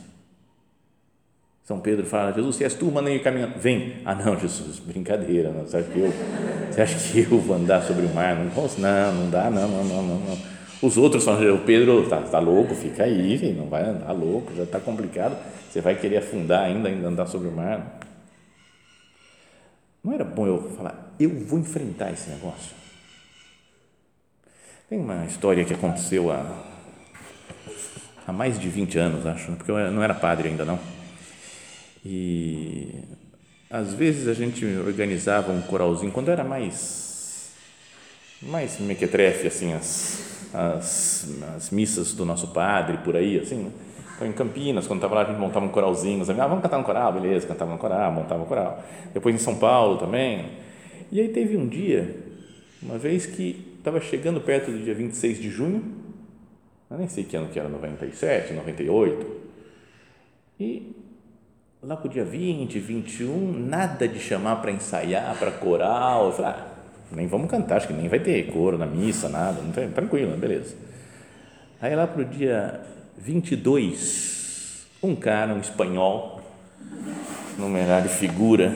São 1.69 1.79
Pedro 1.79 2.03
fala, 2.03 2.33
Jesus, 2.33 2.55
se 2.55 2.63
és 2.63 2.73
tu, 2.73 2.85
manda 2.85 3.11
ir 3.11 3.21
caminhando. 3.21 3.59
Vem. 3.59 4.01
Ah, 4.03 4.15
não, 4.15 4.35
Jesus, 4.39 4.79
brincadeira. 4.79 5.51
Não. 5.51 5.67
Você, 5.67 5.77
acha 5.77 5.87
que 5.87 5.99
eu, 5.99 6.11
você 6.71 6.81
acha 6.81 7.11
que 7.11 7.31
eu 7.31 7.39
vou 7.39 7.55
andar 7.55 7.83
sobre 7.83 8.07
o 8.07 8.09
mar? 8.09 8.35
Não 8.35 8.49
posso, 8.49 8.81
não, 8.81 9.13
não 9.13 9.29
dá, 9.29 9.51
não, 9.51 9.67
não, 9.67 9.83
não, 9.83 10.19
não. 10.19 10.37
Os 10.81 10.97
outros 10.97 11.23
falam, 11.23 11.53
o 11.53 11.59
Pedro 11.59 12.01
está 12.01 12.21
tá 12.21 12.39
louco, 12.39 12.73
fica 12.73 13.03
aí, 13.03 13.53
não 13.55 13.67
vai 13.67 13.83
andar 13.83 14.11
louco, 14.13 14.51
já 14.55 14.63
está 14.63 14.79
complicado. 14.79 15.37
Você 15.69 15.79
vai 15.79 15.93
querer 15.93 16.17
afundar 16.17 16.63
ainda, 16.63 16.89
ainda 16.89 17.07
andar 17.07 17.27
sobre 17.27 17.49
o 17.49 17.51
mar. 17.51 17.99
Não 20.03 20.13
era 20.13 20.23
bom 20.23 20.47
eu 20.47 20.71
falar, 20.75 21.13
eu 21.19 21.29
vou 21.45 21.59
enfrentar 21.59 22.11
esse 22.11 22.29
negócio? 22.29 22.75
Tem 24.89 24.99
uma 24.99 25.25
história 25.25 25.63
que 25.65 25.73
aconteceu 25.73 26.31
há, 26.31 26.65
há 28.25 28.31
mais 28.31 28.59
de 28.59 28.69
20 28.69 28.97
anos, 28.97 29.25
acho, 29.25 29.51
porque 29.53 29.69
eu 29.69 29.91
não 29.91 30.01
era 30.01 30.13
padre 30.13 30.49
ainda 30.49 30.65
não. 30.65 30.79
E 32.03 33.03
às 33.69 33.93
vezes 33.93 34.27
a 34.27 34.33
gente 34.33 34.65
organizava 34.65 35.51
um 35.51 35.61
coralzinho, 35.61 36.11
quando 36.11 36.31
era 36.31 36.43
mais, 36.43 37.51
mais 38.41 38.79
mequetrefe, 38.79 39.47
assim, 39.47 39.73
as, 39.73 40.49
as, 40.53 41.27
as 41.55 41.69
missas 41.69 42.13
do 42.13 42.25
nosso 42.25 42.47
padre 42.47 42.97
por 42.99 43.15
aí, 43.15 43.37
assim, 43.37 43.65
né? 43.65 43.71
Então, 44.19 44.27
em 44.27 44.33
Campinas, 44.33 44.85
quando 44.85 44.97
estava 44.97 45.15
lá, 45.15 45.21
a 45.21 45.23
gente 45.23 45.39
montava 45.39 45.65
um 45.65 45.69
coralzinho. 45.69 46.25
ah, 46.29 46.45
vamos 46.45 46.61
cantar 46.61 46.77
no 46.77 46.83
coral? 46.83 47.13
Beleza, 47.13 47.47
cantava 47.47 47.71
no 47.71 47.77
coral, 47.77 48.11
montava 48.11 48.43
um 48.43 48.45
coral. 48.45 48.83
Depois 49.13 49.33
em 49.33 49.37
São 49.37 49.55
Paulo 49.55 49.97
também. 49.97 50.45
E 51.09 51.21
aí 51.21 51.29
teve 51.29 51.55
um 51.55 51.65
dia, 51.65 52.17
uma 52.83 52.97
vez 52.97 53.25
que 53.25 53.77
estava 53.77 54.01
chegando 54.01 54.41
perto 54.41 54.71
do 54.71 54.79
dia 54.79 54.93
26 54.93 55.39
de 55.39 55.49
junho, 55.49 55.95
eu 56.91 56.97
nem 56.97 57.07
sei 57.07 57.23
que 57.23 57.37
ano 57.37 57.47
que 57.47 57.57
era, 57.57 57.69
97, 57.69 58.51
98, 58.51 59.25
e 60.59 60.93
lá 61.81 61.95
para 61.95 62.07
o 62.07 62.09
dia 62.09 62.25
20, 62.25 62.77
21, 62.77 63.53
nada 63.57 64.05
de 64.05 64.19
chamar 64.19 64.57
para 64.57 64.69
ensaiar, 64.69 65.33
para 65.39 65.49
coral. 65.49 66.25
Eu 66.25 66.31
falei, 66.33 66.51
ah, 66.51 66.67
nem 67.13 67.25
vamos 67.25 67.49
cantar, 67.49 67.77
acho 67.77 67.87
que 67.87 67.93
nem 67.93 68.09
vai 68.09 68.19
ter 68.19 68.51
coro 68.51 68.77
na 68.77 68.85
missa, 68.85 69.29
nada, 69.29 69.61
não 69.61 69.71
tem, 69.71 69.89
tranquilo, 69.89 70.35
beleza. 70.35 70.75
Aí 71.81 71.95
lá 71.95 72.05
para 72.05 72.21
o 72.21 72.25
dia 72.25 72.81
22, 73.21 74.87
um 75.03 75.13
cara, 75.13 75.53
um 75.53 75.59
espanhol, 75.59 76.39
numerário 77.57 78.09
figura, 78.09 78.73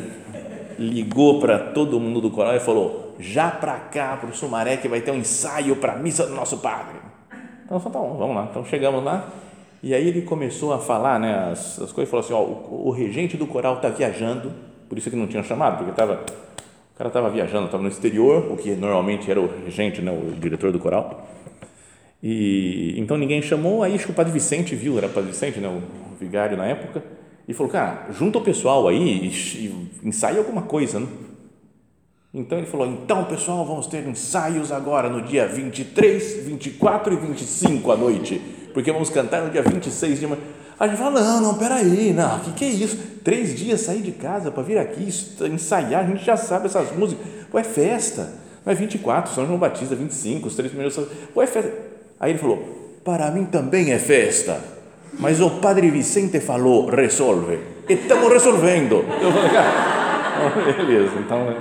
ligou 0.77 1.39
para 1.39 1.58
todo 1.58 1.99
mundo 1.99 2.19
do 2.19 2.29
coral 2.29 2.56
e 2.56 2.60
falou: 2.60 3.15
já 3.19 3.49
para 3.49 3.75
cá, 3.75 4.17
para 4.17 4.29
o 4.29 4.36
Sumaré, 4.36 4.77
que 4.77 4.88
vai 4.88 4.99
ter 4.99 5.12
um 5.12 5.15
ensaio 5.15 5.77
para 5.77 5.93
a 5.93 5.95
missa 5.95 6.27
do 6.27 6.36
nosso 6.36 6.58
padre. 6.58 6.95
Então, 7.65 7.79
tá 7.79 7.89
bom, 7.89 8.17
vamos 8.17 8.36
lá. 8.36 8.47
Então 8.49 8.65
chegamos 8.65 9.03
lá 9.03 9.29
e 9.82 9.93
aí 9.93 10.08
ele 10.08 10.23
começou 10.23 10.73
a 10.73 10.79
falar 10.79 11.19
né, 11.19 11.49
as, 11.51 11.79
as 11.79 11.91
coisas, 11.93 12.12
falou 12.12 12.25
assim: 12.25 12.34
ó, 12.34 12.41
o, 12.41 12.88
o 12.88 12.91
regente 12.91 13.38
do 13.38 13.47
coral 13.47 13.75
está 13.75 13.88
viajando, 13.88 14.51
por 14.89 14.97
isso 14.97 15.10
que 15.10 15.15
não 15.15 15.27
tinha 15.27 15.41
chamado, 15.41 15.77
porque 15.77 15.93
tava, 15.93 16.15
o 16.93 16.97
cara 16.97 17.08
estava 17.08 17.29
viajando, 17.29 17.65
estava 17.65 17.82
no 17.82 17.89
exterior, 17.89 18.51
o 18.51 18.58
que 18.58 18.71
normalmente 18.71 19.32
era 19.32 19.39
o 19.39 19.49
regente, 19.63 20.01
né, 20.01 20.12
o 20.12 20.32
diretor 20.38 20.73
do 20.73 20.79
coral 20.79 21.27
e 22.26 22.96
então 22.98 23.18
ninguém 23.18 23.42
chamou, 23.42 23.84
aí 23.84 23.94
acho 23.96 24.06
que 24.06 24.12
o 24.12 24.16
padre 24.16 24.32
Vicente 24.32 24.74
viu, 24.76 24.98
era 24.98 25.08
o 25.08 25.10
padre 25.10 25.32
Vicente, 25.32 25.60
né, 25.60 25.68
o 25.68 26.16
vigário 26.16 26.56
na 26.56 26.66
época, 26.66 27.04
e 27.46 27.54
falou: 27.54 27.70
Cara, 27.70 28.08
junta 28.14 28.38
o 28.38 28.42
pessoal 28.42 28.88
aí 28.88 28.98
e, 28.98 29.28
e 29.28 30.08
ensaia 30.08 30.38
alguma 30.38 30.62
coisa, 30.62 31.02
né? 31.02 31.08
Então 32.34 32.58
ele 32.58 32.66
falou: 32.66 32.88
Então, 32.88 33.26
pessoal, 33.26 33.66
vamos 33.66 33.88
ter 33.88 34.08
ensaios 34.08 34.72
agora 34.72 35.10
no 35.10 35.22
dia 35.22 35.46
23, 35.46 36.46
24 36.46 37.14
e 37.14 37.18
25 37.18 37.92
à 37.92 37.98
noite, 37.98 38.42
porque 38.74 38.90
vamos 38.90 39.10
cantar 39.10 39.44
no 39.44 39.52
dia 39.52 39.62
26 39.62 40.22
de 40.22 40.28
manhã. 40.28 40.42
A 40.80 40.88
gente 40.88 40.98
fala: 41.00 41.20
Não, 41.20 41.42
não, 41.42 41.58
peraí, 41.58 42.14
não, 42.14 42.38
o 42.38 42.40
que, 42.40 42.52
que 42.54 42.64
é 42.64 42.70
isso? 42.70 42.98
Três 43.22 43.54
dias 43.54 43.82
sair 43.82 44.02
de 44.02 44.14
casa 44.14 44.50
para 44.50 44.64
vir 44.64 44.78
aqui 44.78 45.10
ensaiar, 45.52 46.06
a 46.06 46.08
gente 46.08 46.24
já 46.24 46.38
sabe 46.38 46.68
essas 46.68 46.96
músicas. 46.96 47.26
Pô, 47.52 47.60
é 47.60 47.66
festa. 47.66 48.42
Não 48.66 48.72
é 48.72 48.76
24, 48.76 49.34
São 49.34 49.46
João 49.46 49.60
Batista, 49.60 49.94
25, 49.94 50.48
os 50.48 50.56
três 50.56 50.72
primeiros. 50.72 50.98
Pô, 51.34 51.42
é 51.42 51.48
festa 51.48 51.92
Aí 52.24 52.32
ele 52.32 52.40
falou: 52.40 52.64
Para 53.04 53.30
mim 53.32 53.44
também 53.44 53.92
é 53.92 54.00
festa, 54.00 54.58
mas 55.20 55.42
o 55.42 55.60
Padre 55.60 55.92
Vicente 55.92 56.40
falou: 56.40 56.90
resolve. 56.90 57.60
E 57.90 57.94
estamos 57.94 58.32
resolvendo. 58.32 59.04
Eu 59.22 59.32
falei: 59.34 59.58
ah, 59.58 60.74
beleza. 60.78 61.12
Então, 61.20 61.58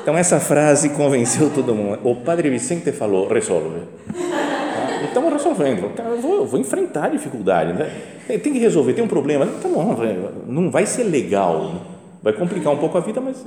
então 0.00 0.16
essa 0.16 0.38
frase 0.38 0.90
convenceu 0.90 1.50
todo 1.50 1.74
mundo. 1.74 1.98
O 2.04 2.14
Padre 2.14 2.48
Vicente 2.50 2.92
falou: 2.92 3.26
resolve. 3.26 3.80
Ah, 4.14 5.02
estamos 5.02 5.32
resolvendo. 5.32 5.90
Eu 5.98 6.20
vou, 6.20 6.36
eu 6.36 6.46
vou 6.46 6.60
enfrentar 6.60 7.06
a 7.06 7.08
dificuldade. 7.08 7.72
Né? 7.72 7.90
Tem 8.28 8.52
que 8.52 8.60
resolver, 8.60 8.92
tem 8.92 9.02
um 9.02 9.08
problema. 9.08 9.44
Tá 9.60 9.68
bom, 9.68 9.96
não 10.46 10.70
vai 10.70 10.86
ser 10.86 11.02
legal. 11.02 11.64
Né? 11.64 11.80
Vai 12.22 12.32
complicar 12.32 12.72
um 12.72 12.78
pouco 12.78 12.96
a 12.96 13.00
vida, 13.00 13.20
mas 13.20 13.44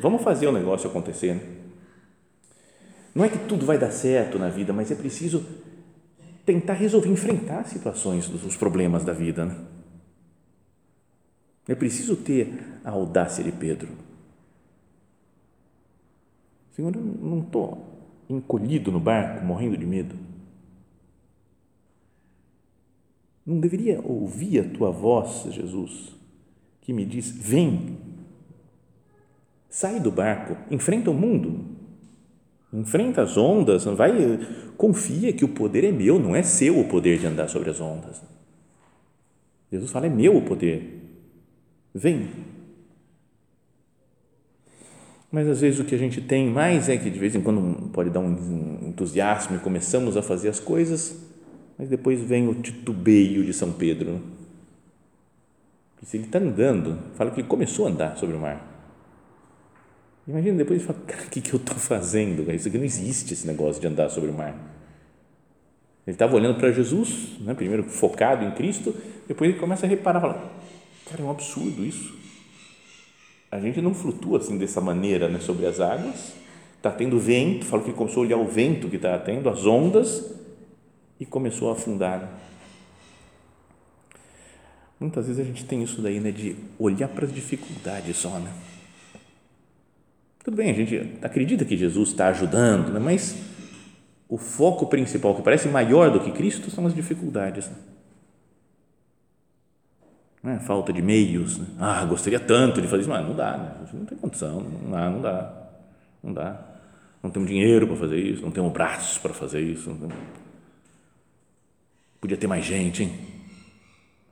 vamos 0.00 0.22
fazer 0.22 0.46
o 0.46 0.52
negócio 0.52 0.88
acontecer. 0.88 1.34
Né? 1.34 1.40
Não 3.14 3.26
é 3.26 3.28
que 3.28 3.36
tudo 3.40 3.66
vai 3.66 3.76
dar 3.76 3.90
certo 3.90 4.38
na 4.38 4.48
vida, 4.48 4.72
mas 4.72 4.90
é 4.90 4.94
preciso 4.94 5.44
tentar 6.44 6.74
resolver, 6.74 7.08
enfrentar 7.08 7.64
situações 7.64 8.28
dos 8.28 8.56
problemas 8.56 9.04
da 9.04 9.12
vida. 9.12 9.46
Né? 9.46 9.56
É 11.68 11.74
preciso 11.74 12.16
ter 12.16 12.80
a 12.84 12.90
audácia 12.90 13.44
de 13.44 13.52
Pedro. 13.52 13.88
Senhor, 16.72 16.94
eu 16.94 17.02
não 17.02 17.40
estou 17.40 17.92
encolhido 18.28 18.90
no 18.90 18.98
barco, 18.98 19.44
morrendo 19.44 19.76
de 19.76 19.86
medo. 19.86 20.16
Não 23.44 23.60
deveria 23.60 24.00
ouvir 24.00 24.60
a 24.60 24.68
tua 24.68 24.90
voz, 24.90 25.52
Jesus, 25.52 26.14
que 26.80 26.92
me 26.92 27.04
diz: 27.04 27.30
vem, 27.30 27.98
sai 29.68 30.00
do 30.00 30.10
barco, 30.10 30.56
enfrenta 30.72 31.10
o 31.10 31.14
mundo, 31.14 31.71
Enfrenta 32.72 33.22
as 33.22 33.36
ondas, 33.36 33.84
vai, 33.84 34.12
confia 34.78 35.30
que 35.32 35.44
o 35.44 35.48
poder 35.48 35.84
é 35.84 35.92
meu, 35.92 36.18
não 36.18 36.34
é 36.34 36.42
seu 36.42 36.80
o 36.80 36.88
poder 36.88 37.18
de 37.18 37.26
andar 37.26 37.48
sobre 37.48 37.68
as 37.68 37.80
ondas. 37.80 38.22
Jesus 39.70 39.90
fala: 39.90 40.06
é 40.06 40.08
meu 40.08 40.38
o 40.38 40.42
poder. 40.42 41.00
Vem. 41.94 42.30
Mas 45.30 45.48
às 45.48 45.60
vezes 45.60 45.80
o 45.80 45.84
que 45.84 45.94
a 45.94 45.98
gente 45.98 46.20
tem 46.22 46.48
mais 46.48 46.88
é 46.88 46.96
que 46.96 47.10
de 47.10 47.18
vez 47.18 47.34
em 47.34 47.42
quando 47.42 47.90
pode 47.90 48.08
dar 48.08 48.20
um 48.20 48.88
entusiasmo 48.88 49.56
e 49.56 49.58
começamos 49.58 50.16
a 50.16 50.22
fazer 50.22 50.48
as 50.48 50.60
coisas, 50.60 51.16
mas 51.78 51.88
depois 51.88 52.20
vem 52.20 52.48
o 52.48 52.54
titubeio 52.54 53.44
de 53.44 53.52
São 53.52 53.72
Pedro. 53.72 54.20
Que 55.98 56.06
se 56.06 56.16
ele 56.16 56.24
está 56.24 56.38
andando, 56.38 56.98
fala 57.14 57.30
que 57.30 57.40
ele 57.40 57.48
começou 57.48 57.86
a 57.86 57.90
andar 57.90 58.16
sobre 58.16 58.34
o 58.34 58.38
mar 58.38 58.71
Imagina 60.26 60.58
depois 60.58 60.80
ele 60.80 60.86
fala, 60.86 61.00
cara, 61.06 61.24
o 61.24 61.30
que, 61.30 61.40
que 61.40 61.52
eu 61.52 61.58
estou 61.58 61.76
fazendo? 61.76 62.50
Isso 62.52 62.68
aqui 62.68 62.78
não 62.78 62.84
existe, 62.84 63.34
esse 63.34 63.46
negócio 63.46 63.80
de 63.80 63.86
andar 63.86 64.08
sobre 64.08 64.30
o 64.30 64.34
mar. 64.34 64.54
Ele 66.06 66.14
estava 66.14 66.34
olhando 66.34 66.58
para 66.58 66.70
Jesus, 66.72 67.38
né? 67.40 67.54
primeiro 67.54 67.84
focado 67.84 68.44
em 68.44 68.50
Cristo, 68.52 68.94
depois 69.26 69.50
ele 69.50 69.58
começa 69.58 69.86
a 69.86 69.88
reparar, 69.88 70.20
fala, 70.20 70.52
cara, 71.08 71.22
é 71.22 71.24
um 71.24 71.30
absurdo 71.30 71.84
isso. 71.84 72.16
A 73.50 73.60
gente 73.60 73.80
não 73.80 73.94
flutua 73.94 74.38
assim 74.38 74.56
dessa 74.58 74.80
maneira 74.80 75.28
né, 75.28 75.38
sobre 75.38 75.66
as 75.66 75.78
águas, 75.78 76.32
está 76.76 76.90
tendo 76.90 77.18
vento, 77.18 77.64
fala 77.66 77.82
que 77.82 77.92
começou 77.92 78.22
a 78.22 78.26
olhar 78.26 78.36
o 78.38 78.46
vento 78.46 78.88
que 78.88 78.96
está 78.96 79.18
tendo, 79.18 79.48
as 79.48 79.66
ondas, 79.66 80.34
e 81.20 81.26
começou 81.26 81.68
a 81.68 81.74
afundar. 81.74 82.40
Muitas 84.98 85.26
vezes 85.26 85.40
a 85.40 85.44
gente 85.44 85.64
tem 85.64 85.82
isso 85.82 86.00
daí, 86.00 86.18
né, 86.18 86.30
de 86.30 86.56
olhar 86.78 87.08
para 87.08 87.26
as 87.26 87.32
dificuldades 87.32 88.16
só, 88.16 88.38
né? 88.38 88.52
Tudo 90.44 90.56
bem, 90.56 90.70
a 90.70 90.74
gente 90.74 91.18
acredita 91.22 91.64
que 91.64 91.76
Jesus 91.76 92.10
está 92.10 92.28
ajudando, 92.28 92.92
né? 92.92 92.98
mas 92.98 93.36
o 94.28 94.36
foco 94.36 94.86
principal, 94.86 95.36
que 95.36 95.42
parece 95.42 95.68
maior 95.68 96.10
do 96.10 96.20
que 96.20 96.32
Cristo, 96.32 96.70
são 96.70 96.86
as 96.86 96.94
dificuldades. 96.94 97.70
Né? 100.42 100.58
Falta 100.66 100.92
de 100.92 101.00
meios. 101.00 101.58
Né? 101.58 101.66
Ah, 101.78 102.04
gostaria 102.04 102.40
tanto 102.40 102.82
de 102.82 102.88
fazer 102.88 103.02
isso, 103.02 103.10
mas 103.10 103.24
não 103.26 103.36
dá, 103.36 103.56
né? 103.56 103.86
não 103.92 104.04
tem 104.04 104.18
condição, 104.18 104.60
não 104.60 104.90
dá, 104.90 105.10
não 105.10 105.20
dá, 105.20 105.68
não 106.22 106.32
dá. 106.32 106.68
Não 107.22 107.30
temos 107.30 107.48
dinheiro 107.48 107.86
para 107.86 107.96
fazer 107.96 108.18
isso, 108.18 108.42
não 108.42 108.50
temos 108.50 108.72
braços 108.72 109.18
para 109.18 109.32
fazer 109.32 109.60
isso. 109.60 109.96
Podia 112.20 112.36
ter 112.36 112.48
mais 112.48 112.64
gente, 112.64 113.04
hein? 113.04 113.31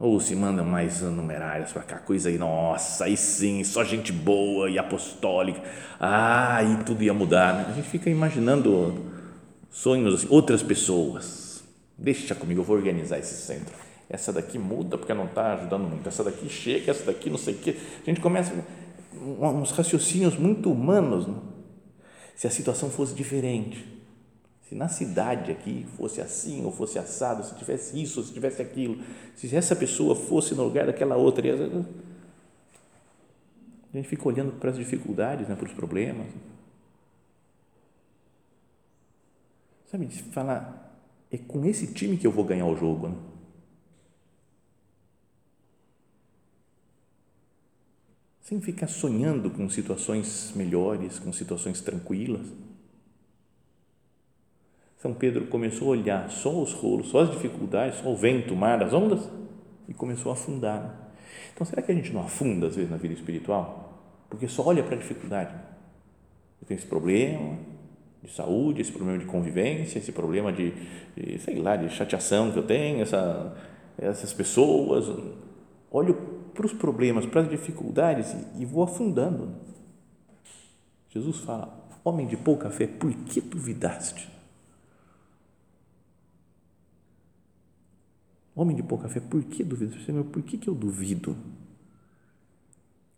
Ou 0.01 0.19
se 0.19 0.35
mandam 0.35 0.65
mais 0.65 1.03
numerários 1.03 1.73
para 1.73 1.83
cá, 1.83 1.99
coisa 1.99 2.31
aí, 2.31 2.39
nossa, 2.39 3.05
aí 3.05 3.19
sim, 3.19 3.63
só 3.63 3.85
gente 3.85 4.11
boa 4.11 4.71
e 4.71 4.79
apostólica. 4.79 5.61
Ah, 6.01 6.57
aí 6.57 6.83
tudo 6.87 7.05
ia 7.05 7.13
mudar. 7.13 7.53
Né? 7.53 7.67
A 7.69 7.73
gente 7.75 7.87
fica 7.87 8.09
imaginando 8.09 9.05
sonhos 9.69 10.15
assim, 10.15 10.27
outras 10.31 10.63
pessoas. 10.63 11.63
Deixa 11.99 12.35
comigo, 12.35 12.63
eu 12.63 12.65
vou 12.65 12.77
organizar 12.77 13.19
esse 13.19 13.35
centro. 13.35 13.75
Essa 14.09 14.33
daqui 14.33 14.59
muda 14.59 14.97
porque 14.97 15.13
não 15.13 15.27
está 15.27 15.53
ajudando 15.53 15.87
muito. 15.87 16.09
Essa 16.09 16.25
daqui 16.25 16.49
chega, 16.49 16.93
essa 16.93 17.05
daqui 17.05 17.29
não 17.29 17.37
sei 17.37 17.53
o 17.53 17.59
quê. 17.59 17.77
A 18.03 18.07
gente 18.07 18.23
começa 18.23 18.55
uns 19.15 19.71
raciocínios 19.71 20.35
muito 20.35 20.73
humanos. 20.73 21.27
Né? 21.27 21.35
Se 22.35 22.47
a 22.47 22.51
situação 22.51 22.89
fosse 22.89 23.13
diferente 23.15 24.00
se 24.71 24.77
na 24.77 24.89
cidade 24.89 25.51
aqui 25.51 25.85
fosse 25.97 26.21
assim 26.21 26.65
ou 26.65 26.71
fosse 26.71 26.97
assado, 26.97 27.43
se 27.43 27.57
tivesse 27.57 28.01
isso, 28.01 28.23
se 28.23 28.33
tivesse 28.33 28.63
aquilo, 28.63 29.03
se 29.35 29.53
essa 29.57 29.75
pessoa 29.75 30.15
fosse 30.15 30.55
no 30.55 30.63
lugar 30.63 30.87
daquela 30.87 31.17
outra, 31.17 31.45
a 33.93 33.97
gente 33.97 34.09
fica 34.09 34.29
olhando 34.29 34.53
para 34.53 34.71
as 34.71 34.77
dificuldades, 34.77 35.49
né, 35.49 35.57
para 35.57 35.67
os 35.67 35.73
problemas. 35.73 36.29
Sabe, 39.91 40.07
falar, 40.31 40.97
é 41.33 41.39
com 41.39 41.65
esse 41.65 41.93
time 41.93 42.17
que 42.17 42.25
eu 42.25 42.31
vou 42.31 42.45
ganhar 42.45 42.67
o 42.67 42.77
jogo. 42.77 43.09
Né? 43.09 43.17
Sem 48.43 48.61
ficar 48.61 48.87
sonhando 48.87 49.51
com 49.51 49.69
situações 49.69 50.53
melhores, 50.55 51.19
com 51.19 51.33
situações 51.33 51.81
tranquilas. 51.81 52.70
São 55.01 55.15
Pedro 55.15 55.47
começou 55.47 55.89
a 55.89 55.91
olhar 55.93 56.31
só 56.31 56.63
os 56.63 56.75
rolos, 56.75 57.09
só 57.09 57.21
as 57.21 57.31
dificuldades, 57.31 58.01
só 58.01 58.11
o 58.11 58.15
vento, 58.15 58.53
o 58.53 58.57
mar, 58.57 58.83
as 58.83 58.93
ondas 58.93 59.31
e 59.89 59.95
começou 59.95 60.31
a 60.31 60.35
afundar. 60.35 61.11
Então, 61.55 61.67
será 61.67 61.81
que 61.81 61.91
a 61.91 61.95
gente 61.95 62.13
não 62.13 62.21
afunda 62.21 62.67
às 62.67 62.77
vezes 62.77 62.91
na 62.91 62.99
vida 62.99 63.15
espiritual? 63.15 63.99
Porque 64.29 64.47
só 64.47 64.63
olha 64.63 64.83
para 64.83 64.97
a 64.97 64.99
dificuldade. 64.99 65.55
Eu 66.61 66.69
tenho 66.69 66.77
esse 66.77 66.87
problema 66.87 67.57
de 68.23 68.31
saúde, 68.31 68.83
esse 68.83 68.93
problema 68.93 69.19
de 69.19 69.25
convivência, 69.25 69.99
esse 69.99 70.13
problema 70.13 70.53
de, 70.53 70.75
de 71.17 71.39
sei 71.39 71.57
lá, 71.57 71.77
de 71.77 71.89
chateação 71.89 72.53
que 72.53 72.59
eu 72.59 72.67
tenho, 72.67 73.01
essa, 73.01 73.57
essas 73.97 74.35
pessoas. 74.35 75.07
Olho 75.91 76.15
para 76.53 76.67
os 76.67 76.75
problemas, 76.75 77.25
para 77.25 77.41
as 77.41 77.49
dificuldades 77.49 78.35
e, 78.35 78.63
e 78.63 78.65
vou 78.67 78.83
afundando. 78.83 79.55
Jesus 81.09 81.39
fala: 81.39 81.89
Homem 82.05 82.27
de 82.27 82.37
pouca 82.37 82.69
fé, 82.69 82.87
por 82.87 83.11
que 83.11 83.41
duvidaste? 83.41 84.40
Homem 88.61 88.77
de 88.77 88.83
pouca 88.83 89.09
fé, 89.09 89.21
por 89.21 89.43
que 89.45 89.65
duvido? 89.65 89.99
Senhor, 90.01 90.23
por 90.23 90.43
que, 90.43 90.59
que 90.59 90.69
eu 90.69 90.75
duvido? 90.75 91.35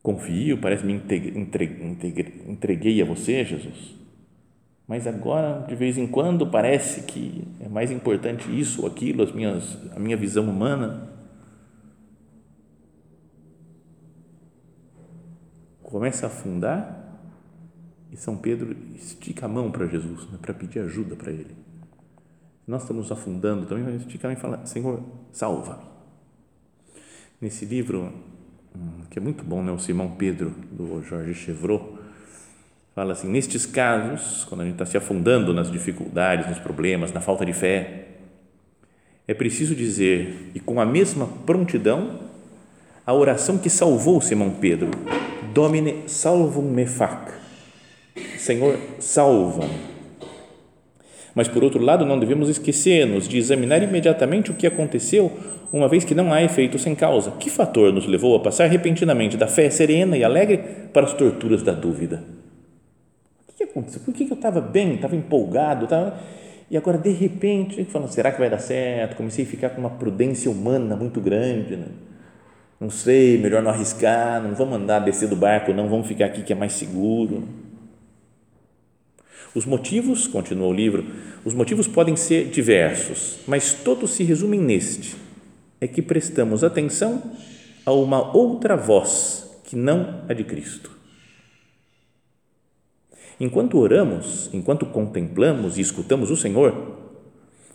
Confio, 0.00 0.56
parece 0.60 0.86
me 0.86 0.92
entreguei, 0.92 1.36
entreguei 2.46 3.02
a 3.02 3.04
você, 3.04 3.44
Jesus. 3.44 3.96
mas 4.86 5.04
agora 5.04 5.66
de 5.66 5.74
vez 5.74 5.98
em 5.98 6.06
quando 6.06 6.46
parece 6.46 7.02
que 7.02 7.42
é 7.58 7.68
mais 7.68 7.90
importante 7.90 8.48
isso 8.56 8.82
ou 8.82 8.86
aquilo, 8.86 9.24
as 9.24 9.32
minhas, 9.32 9.76
a 9.96 9.98
minha 9.98 10.16
visão 10.16 10.48
humana. 10.48 11.10
Começa 15.82 16.26
a 16.26 16.28
afundar 16.28 17.18
e 18.12 18.16
São 18.16 18.36
Pedro 18.36 18.76
estica 18.94 19.46
a 19.46 19.48
mão 19.48 19.72
para 19.72 19.88
Jesus, 19.88 20.30
né, 20.30 20.38
para 20.40 20.54
pedir 20.54 20.78
ajuda 20.78 21.16
para 21.16 21.32
ele. 21.32 21.61
Nós 22.66 22.82
estamos 22.82 23.10
afundando 23.10 23.66
também, 23.66 23.96
estica 23.96 24.28
a 24.28 24.30
mão 24.30 24.38
e 24.38 24.40
fala: 24.40 24.66
Senhor, 24.66 25.02
salva-me. 25.32 25.82
Nesse 27.40 27.64
livro, 27.64 28.12
hum, 28.74 29.02
que 29.10 29.18
é 29.18 29.22
muito 29.22 29.42
bom, 29.42 29.62
né, 29.62 29.72
o 29.72 29.78
Simão 29.78 30.12
Pedro, 30.12 30.50
do 30.70 31.02
Jorge 31.02 31.34
Chevreau, 31.34 31.98
fala 32.94 33.12
assim: 33.14 33.28
nestes 33.28 33.66
casos, 33.66 34.44
quando 34.44 34.60
a 34.60 34.64
gente 34.64 34.74
está 34.74 34.86
se 34.86 34.96
afundando 34.96 35.52
nas 35.52 35.70
dificuldades, 35.70 36.48
nos 36.48 36.58
problemas, 36.58 37.12
na 37.12 37.20
falta 37.20 37.44
de 37.44 37.52
fé, 37.52 38.08
é 39.26 39.34
preciso 39.34 39.74
dizer, 39.74 40.50
e 40.54 40.60
com 40.60 40.80
a 40.80 40.86
mesma 40.86 41.26
prontidão, 41.44 42.20
a 43.04 43.12
oração 43.12 43.58
que 43.58 43.68
salvou 43.68 44.20
Simão 44.20 44.50
Pedro: 44.50 44.90
Domine 45.52 46.08
salvum 46.08 46.70
me 46.70 46.86
fac. 46.86 47.32
Senhor, 48.38 48.78
salva-me. 49.00 49.91
Mas, 51.34 51.48
por 51.48 51.64
outro 51.64 51.82
lado, 51.82 52.04
não 52.04 52.18
devemos 52.18 52.48
esquecer-nos 52.48 53.26
de 53.28 53.38
examinar 53.38 53.82
imediatamente 53.82 54.50
o 54.50 54.54
que 54.54 54.66
aconteceu, 54.66 55.32
uma 55.72 55.88
vez 55.88 56.04
que 56.04 56.14
não 56.14 56.32
há 56.32 56.42
efeito 56.42 56.78
sem 56.78 56.94
causa. 56.94 57.32
Que 57.32 57.48
fator 57.48 57.92
nos 57.92 58.06
levou 58.06 58.36
a 58.36 58.40
passar 58.40 58.66
repentinamente 58.66 59.36
da 59.36 59.46
fé 59.46 59.70
serena 59.70 60.16
e 60.16 60.22
alegre 60.22 60.58
para 60.92 61.06
as 61.06 61.14
torturas 61.14 61.62
da 61.62 61.72
dúvida? 61.72 62.22
que 63.66 63.70
aconteceu? 63.70 64.00
Por 64.04 64.12
que 64.12 64.24
eu 64.24 64.34
estava 64.34 64.60
bem, 64.60 64.94
estava 64.94 65.16
empolgado, 65.16 65.84
estava... 65.84 66.18
e 66.70 66.76
agora 66.76 66.98
de 66.98 67.10
repente, 67.10 67.84
falando, 67.84 68.10
será 68.10 68.32
que 68.32 68.38
vai 68.38 68.50
dar 68.50 68.58
certo? 68.58 69.16
Comecei 69.16 69.44
a 69.44 69.48
ficar 69.48 69.70
com 69.70 69.80
uma 69.80 69.90
prudência 69.90 70.50
humana 70.50 70.96
muito 70.96 71.20
grande, 71.20 71.76
né? 71.76 71.86
não 72.80 72.90
sei, 72.90 73.38
melhor 73.38 73.62
não 73.62 73.70
arriscar, 73.70 74.42
não 74.42 74.54
vamos 74.54 74.74
andar 74.76 74.98
descer 74.98 75.28
do 75.28 75.36
barco, 75.36 75.72
não 75.72 75.88
vamos 75.88 76.06
ficar 76.06 76.26
aqui 76.26 76.42
que 76.42 76.52
é 76.52 76.56
mais 76.56 76.72
seguro. 76.72 77.44
Os 79.54 79.66
motivos, 79.66 80.26
continua 80.26 80.68
o 80.68 80.72
livro, 80.72 81.04
os 81.44 81.52
motivos 81.52 81.86
podem 81.86 82.16
ser 82.16 82.48
diversos, 82.48 83.38
mas 83.46 83.74
todos 83.74 84.12
se 84.12 84.24
resumem 84.24 84.60
neste: 84.60 85.14
é 85.80 85.86
que 85.86 86.00
prestamos 86.00 86.64
atenção 86.64 87.22
a 87.84 87.92
uma 87.92 88.34
outra 88.34 88.76
voz 88.76 89.50
que 89.64 89.76
não 89.76 90.22
a 90.28 90.32
de 90.32 90.44
Cristo. 90.44 90.90
Enquanto 93.38 93.78
oramos, 93.78 94.48
enquanto 94.52 94.86
contemplamos 94.86 95.76
e 95.76 95.80
escutamos 95.80 96.30
o 96.30 96.36
Senhor, 96.36 97.00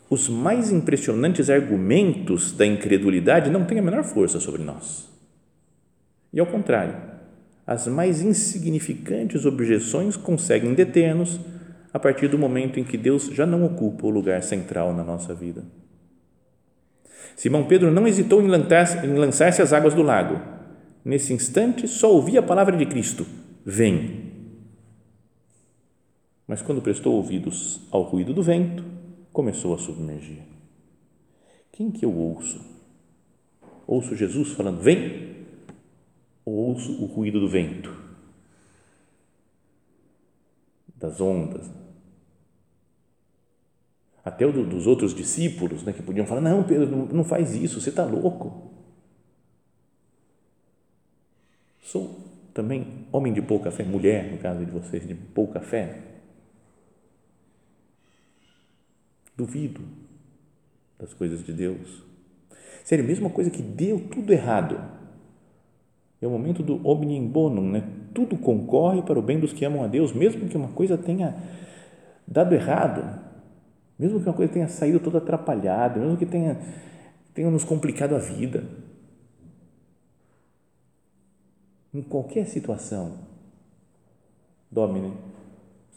os 0.09 0.29
mais 0.29 0.71
impressionantes 0.71 1.49
argumentos 1.49 2.53
da 2.53 2.65
incredulidade 2.65 3.49
não 3.49 3.65
têm 3.65 3.79
a 3.79 3.81
menor 3.81 4.03
força 4.03 4.39
sobre 4.39 4.63
nós. 4.63 5.09
E 6.31 6.39
ao 6.39 6.45
contrário, 6.45 6.95
as 7.65 7.87
mais 7.87 8.21
insignificantes 8.21 9.45
objeções 9.45 10.15
conseguem 10.15 10.73
deter-nos 10.73 11.37
a 11.97 11.99
partir 11.99 12.27
do 12.27 12.37
momento 12.37 12.79
em 12.79 12.83
que 12.83 12.97
Deus 12.97 13.25
já 13.25 13.45
não 13.45 13.65
ocupa 13.65 14.05
o 14.05 14.09
lugar 14.09 14.41
central 14.43 14.93
na 14.93 15.03
nossa 15.03 15.33
vida. 15.33 15.65
Simão 17.35 17.65
Pedro 17.65 17.91
não 17.91 18.07
hesitou 18.07 18.41
em 18.41 18.47
lançar-se 18.47 19.61
às 19.61 19.73
águas 19.73 19.93
do 19.93 20.01
lago. 20.01 20.39
Nesse 21.03 21.33
instante, 21.33 21.87
só 21.87 22.11
ouvia 22.11 22.39
a 22.39 22.43
palavra 22.43 22.77
de 22.77 22.85
Cristo: 22.85 23.25
Vem 23.65 24.27
mas 26.47 26.61
quando 26.61 26.81
prestou 26.81 27.15
ouvidos 27.15 27.81
ao 27.91 28.03
ruído 28.03 28.33
do 28.33 28.41
vento, 28.41 28.83
começou 29.33 29.75
a 29.75 29.77
submergir. 29.77 30.41
Quem 31.73 31.91
que 31.91 32.05
eu 32.05 32.15
ouço? 32.15 32.65
Ouço 33.85 34.15
Jesus 34.15 34.53
falando, 34.53 34.81
vem? 34.81 35.45
Ou 36.45 36.53
ouço 36.53 37.03
o 37.03 37.05
ruído 37.05 37.39
do 37.41 37.49
vento? 37.49 37.93
Das 40.95 41.19
ondas? 41.19 41.69
Até 44.27 44.45
o 44.45 44.51
dos 44.51 44.85
outros 44.85 45.15
discípulos, 45.15 45.83
né, 45.83 45.93
que 45.93 46.03
podiam 46.03 46.25
falar, 46.25 46.41
não, 46.41 46.61
Pedro, 46.61 47.07
não 47.13 47.23
faz 47.23 47.55
isso, 47.55 47.79
você 47.79 47.89
está 47.89 48.03
louco. 48.03 48.69
Sou 51.81 52.19
também 52.53 53.07
homem 53.09 53.31
de 53.31 53.41
pouca 53.41 53.71
fé, 53.71 53.83
mulher, 53.83 54.29
no 54.29 54.37
caso 54.37 54.65
de 54.65 54.69
vocês, 54.69 55.07
de 55.07 55.15
pouca 55.15 55.61
fé 55.61 56.01
Duvido 59.37 59.81
das 60.99 61.13
coisas 61.13 61.45
de 61.45 61.53
Deus. 61.53 62.03
Sério, 62.83 63.05
mesma 63.05 63.29
coisa 63.29 63.49
que 63.49 63.61
deu 63.61 64.09
tudo 64.09 64.33
errado. 64.33 64.77
É 66.19 66.27
o 66.27 66.31
momento 66.31 66.61
do 66.63 66.85
omnium 66.85 67.27
bonum, 67.27 67.69
né? 67.69 67.87
Tudo 68.13 68.35
concorre 68.35 69.03
para 69.03 69.19
o 69.19 69.21
bem 69.21 69.39
dos 69.39 69.53
que 69.53 69.63
amam 69.63 69.83
a 69.83 69.87
Deus, 69.87 70.11
mesmo 70.11 70.49
que 70.49 70.57
uma 70.57 70.69
coisa 70.69 70.97
tenha 70.97 71.37
dado 72.27 72.55
errado, 72.55 73.26
mesmo 73.97 74.19
que 74.19 74.27
uma 74.27 74.35
coisa 74.35 74.53
tenha 74.53 74.67
saído 74.67 74.99
toda 74.99 75.17
atrapalhada, 75.17 75.99
mesmo 75.99 76.17
que 76.17 76.25
tenha, 76.25 76.57
tenha 77.33 77.49
nos 77.49 77.63
complicado 77.63 78.15
a 78.15 78.19
vida. 78.19 78.63
Em 81.93 82.01
qualquer 82.01 82.45
situação, 82.45 83.25
Domine, 84.69 85.13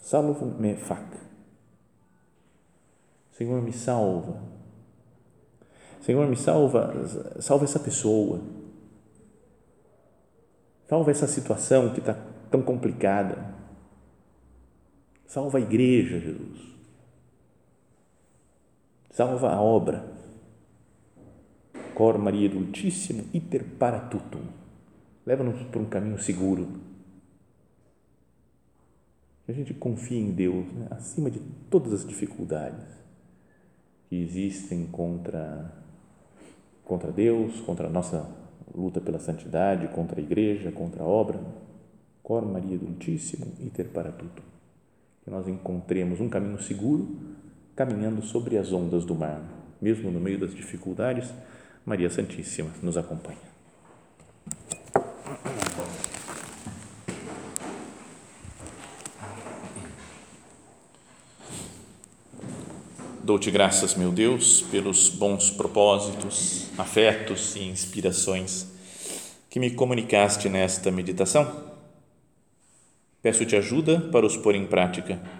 salvo 0.00 0.46
me 0.46 0.76
fac 0.76 1.20
Senhor, 3.40 3.62
me 3.62 3.72
salva. 3.72 4.38
Senhor, 6.02 6.26
me 6.28 6.36
salva, 6.36 6.92
salva 7.40 7.64
essa 7.64 7.78
pessoa. 7.78 8.42
Salva 10.86 11.10
essa 11.10 11.26
situação 11.26 11.88
que 11.94 12.00
está 12.00 12.14
tão 12.50 12.60
complicada. 12.60 13.54
Salva 15.26 15.56
a 15.56 15.60
igreja, 15.62 16.20
Jesus. 16.20 16.79
Salva 19.10 19.50
a 19.52 19.60
obra. 19.60 20.04
Cor 21.94 22.16
Maria 22.16 22.48
Dulcíssimo, 22.48 23.24
iter 23.34 23.64
para 23.76 23.98
tutum. 23.98 24.40
Leva-nos 25.26 25.60
por 25.64 25.82
um 25.82 25.86
caminho 25.86 26.18
seguro. 26.18 26.68
Que 29.44 29.50
a 29.50 29.54
gente 29.54 29.74
confie 29.74 30.18
em 30.18 30.30
Deus 30.30 30.64
né? 30.72 30.86
acima 30.92 31.28
de 31.28 31.40
todas 31.68 31.92
as 31.92 32.06
dificuldades 32.06 32.86
que 34.08 34.14
existem 34.14 34.86
contra, 34.86 35.74
contra 36.84 37.10
Deus, 37.10 37.60
contra 37.62 37.88
a 37.88 37.90
nossa 37.90 38.30
luta 38.72 39.00
pela 39.00 39.18
santidade, 39.18 39.88
contra 39.88 40.20
a 40.20 40.22
igreja, 40.22 40.70
contra 40.70 41.02
a 41.02 41.06
obra. 41.06 41.40
Cor 42.22 42.46
Maria 42.46 42.78
Dulcíssimo, 42.78 43.52
iter 43.58 43.88
para 43.88 44.12
tudo. 44.12 44.40
Que 45.24 45.30
nós 45.30 45.48
encontremos 45.48 46.20
um 46.20 46.28
caminho 46.28 46.62
seguro 46.62 47.39
caminhando 47.80 48.20
sobre 48.20 48.58
as 48.58 48.74
ondas 48.74 49.06
do 49.06 49.14
mar, 49.14 49.40
mesmo 49.80 50.10
no 50.10 50.20
meio 50.20 50.38
das 50.38 50.54
dificuldades. 50.54 51.32
Maria 51.86 52.10
Santíssima 52.10 52.68
nos 52.82 52.98
acompanha. 52.98 53.38
Dou-te 63.24 63.50
graças, 63.50 63.94
meu 63.94 64.12
Deus, 64.12 64.60
pelos 64.60 65.08
bons 65.08 65.50
propósitos, 65.50 66.66
afetos 66.76 67.56
e 67.56 67.62
inspirações 67.62 68.66
que 69.48 69.58
me 69.58 69.70
comunicaste 69.70 70.50
nesta 70.50 70.90
meditação. 70.90 71.64
Peço-te 73.22 73.56
ajuda 73.56 74.02
para 74.12 74.26
os 74.26 74.36
pôr 74.36 74.54
em 74.54 74.66
prática. 74.66 75.39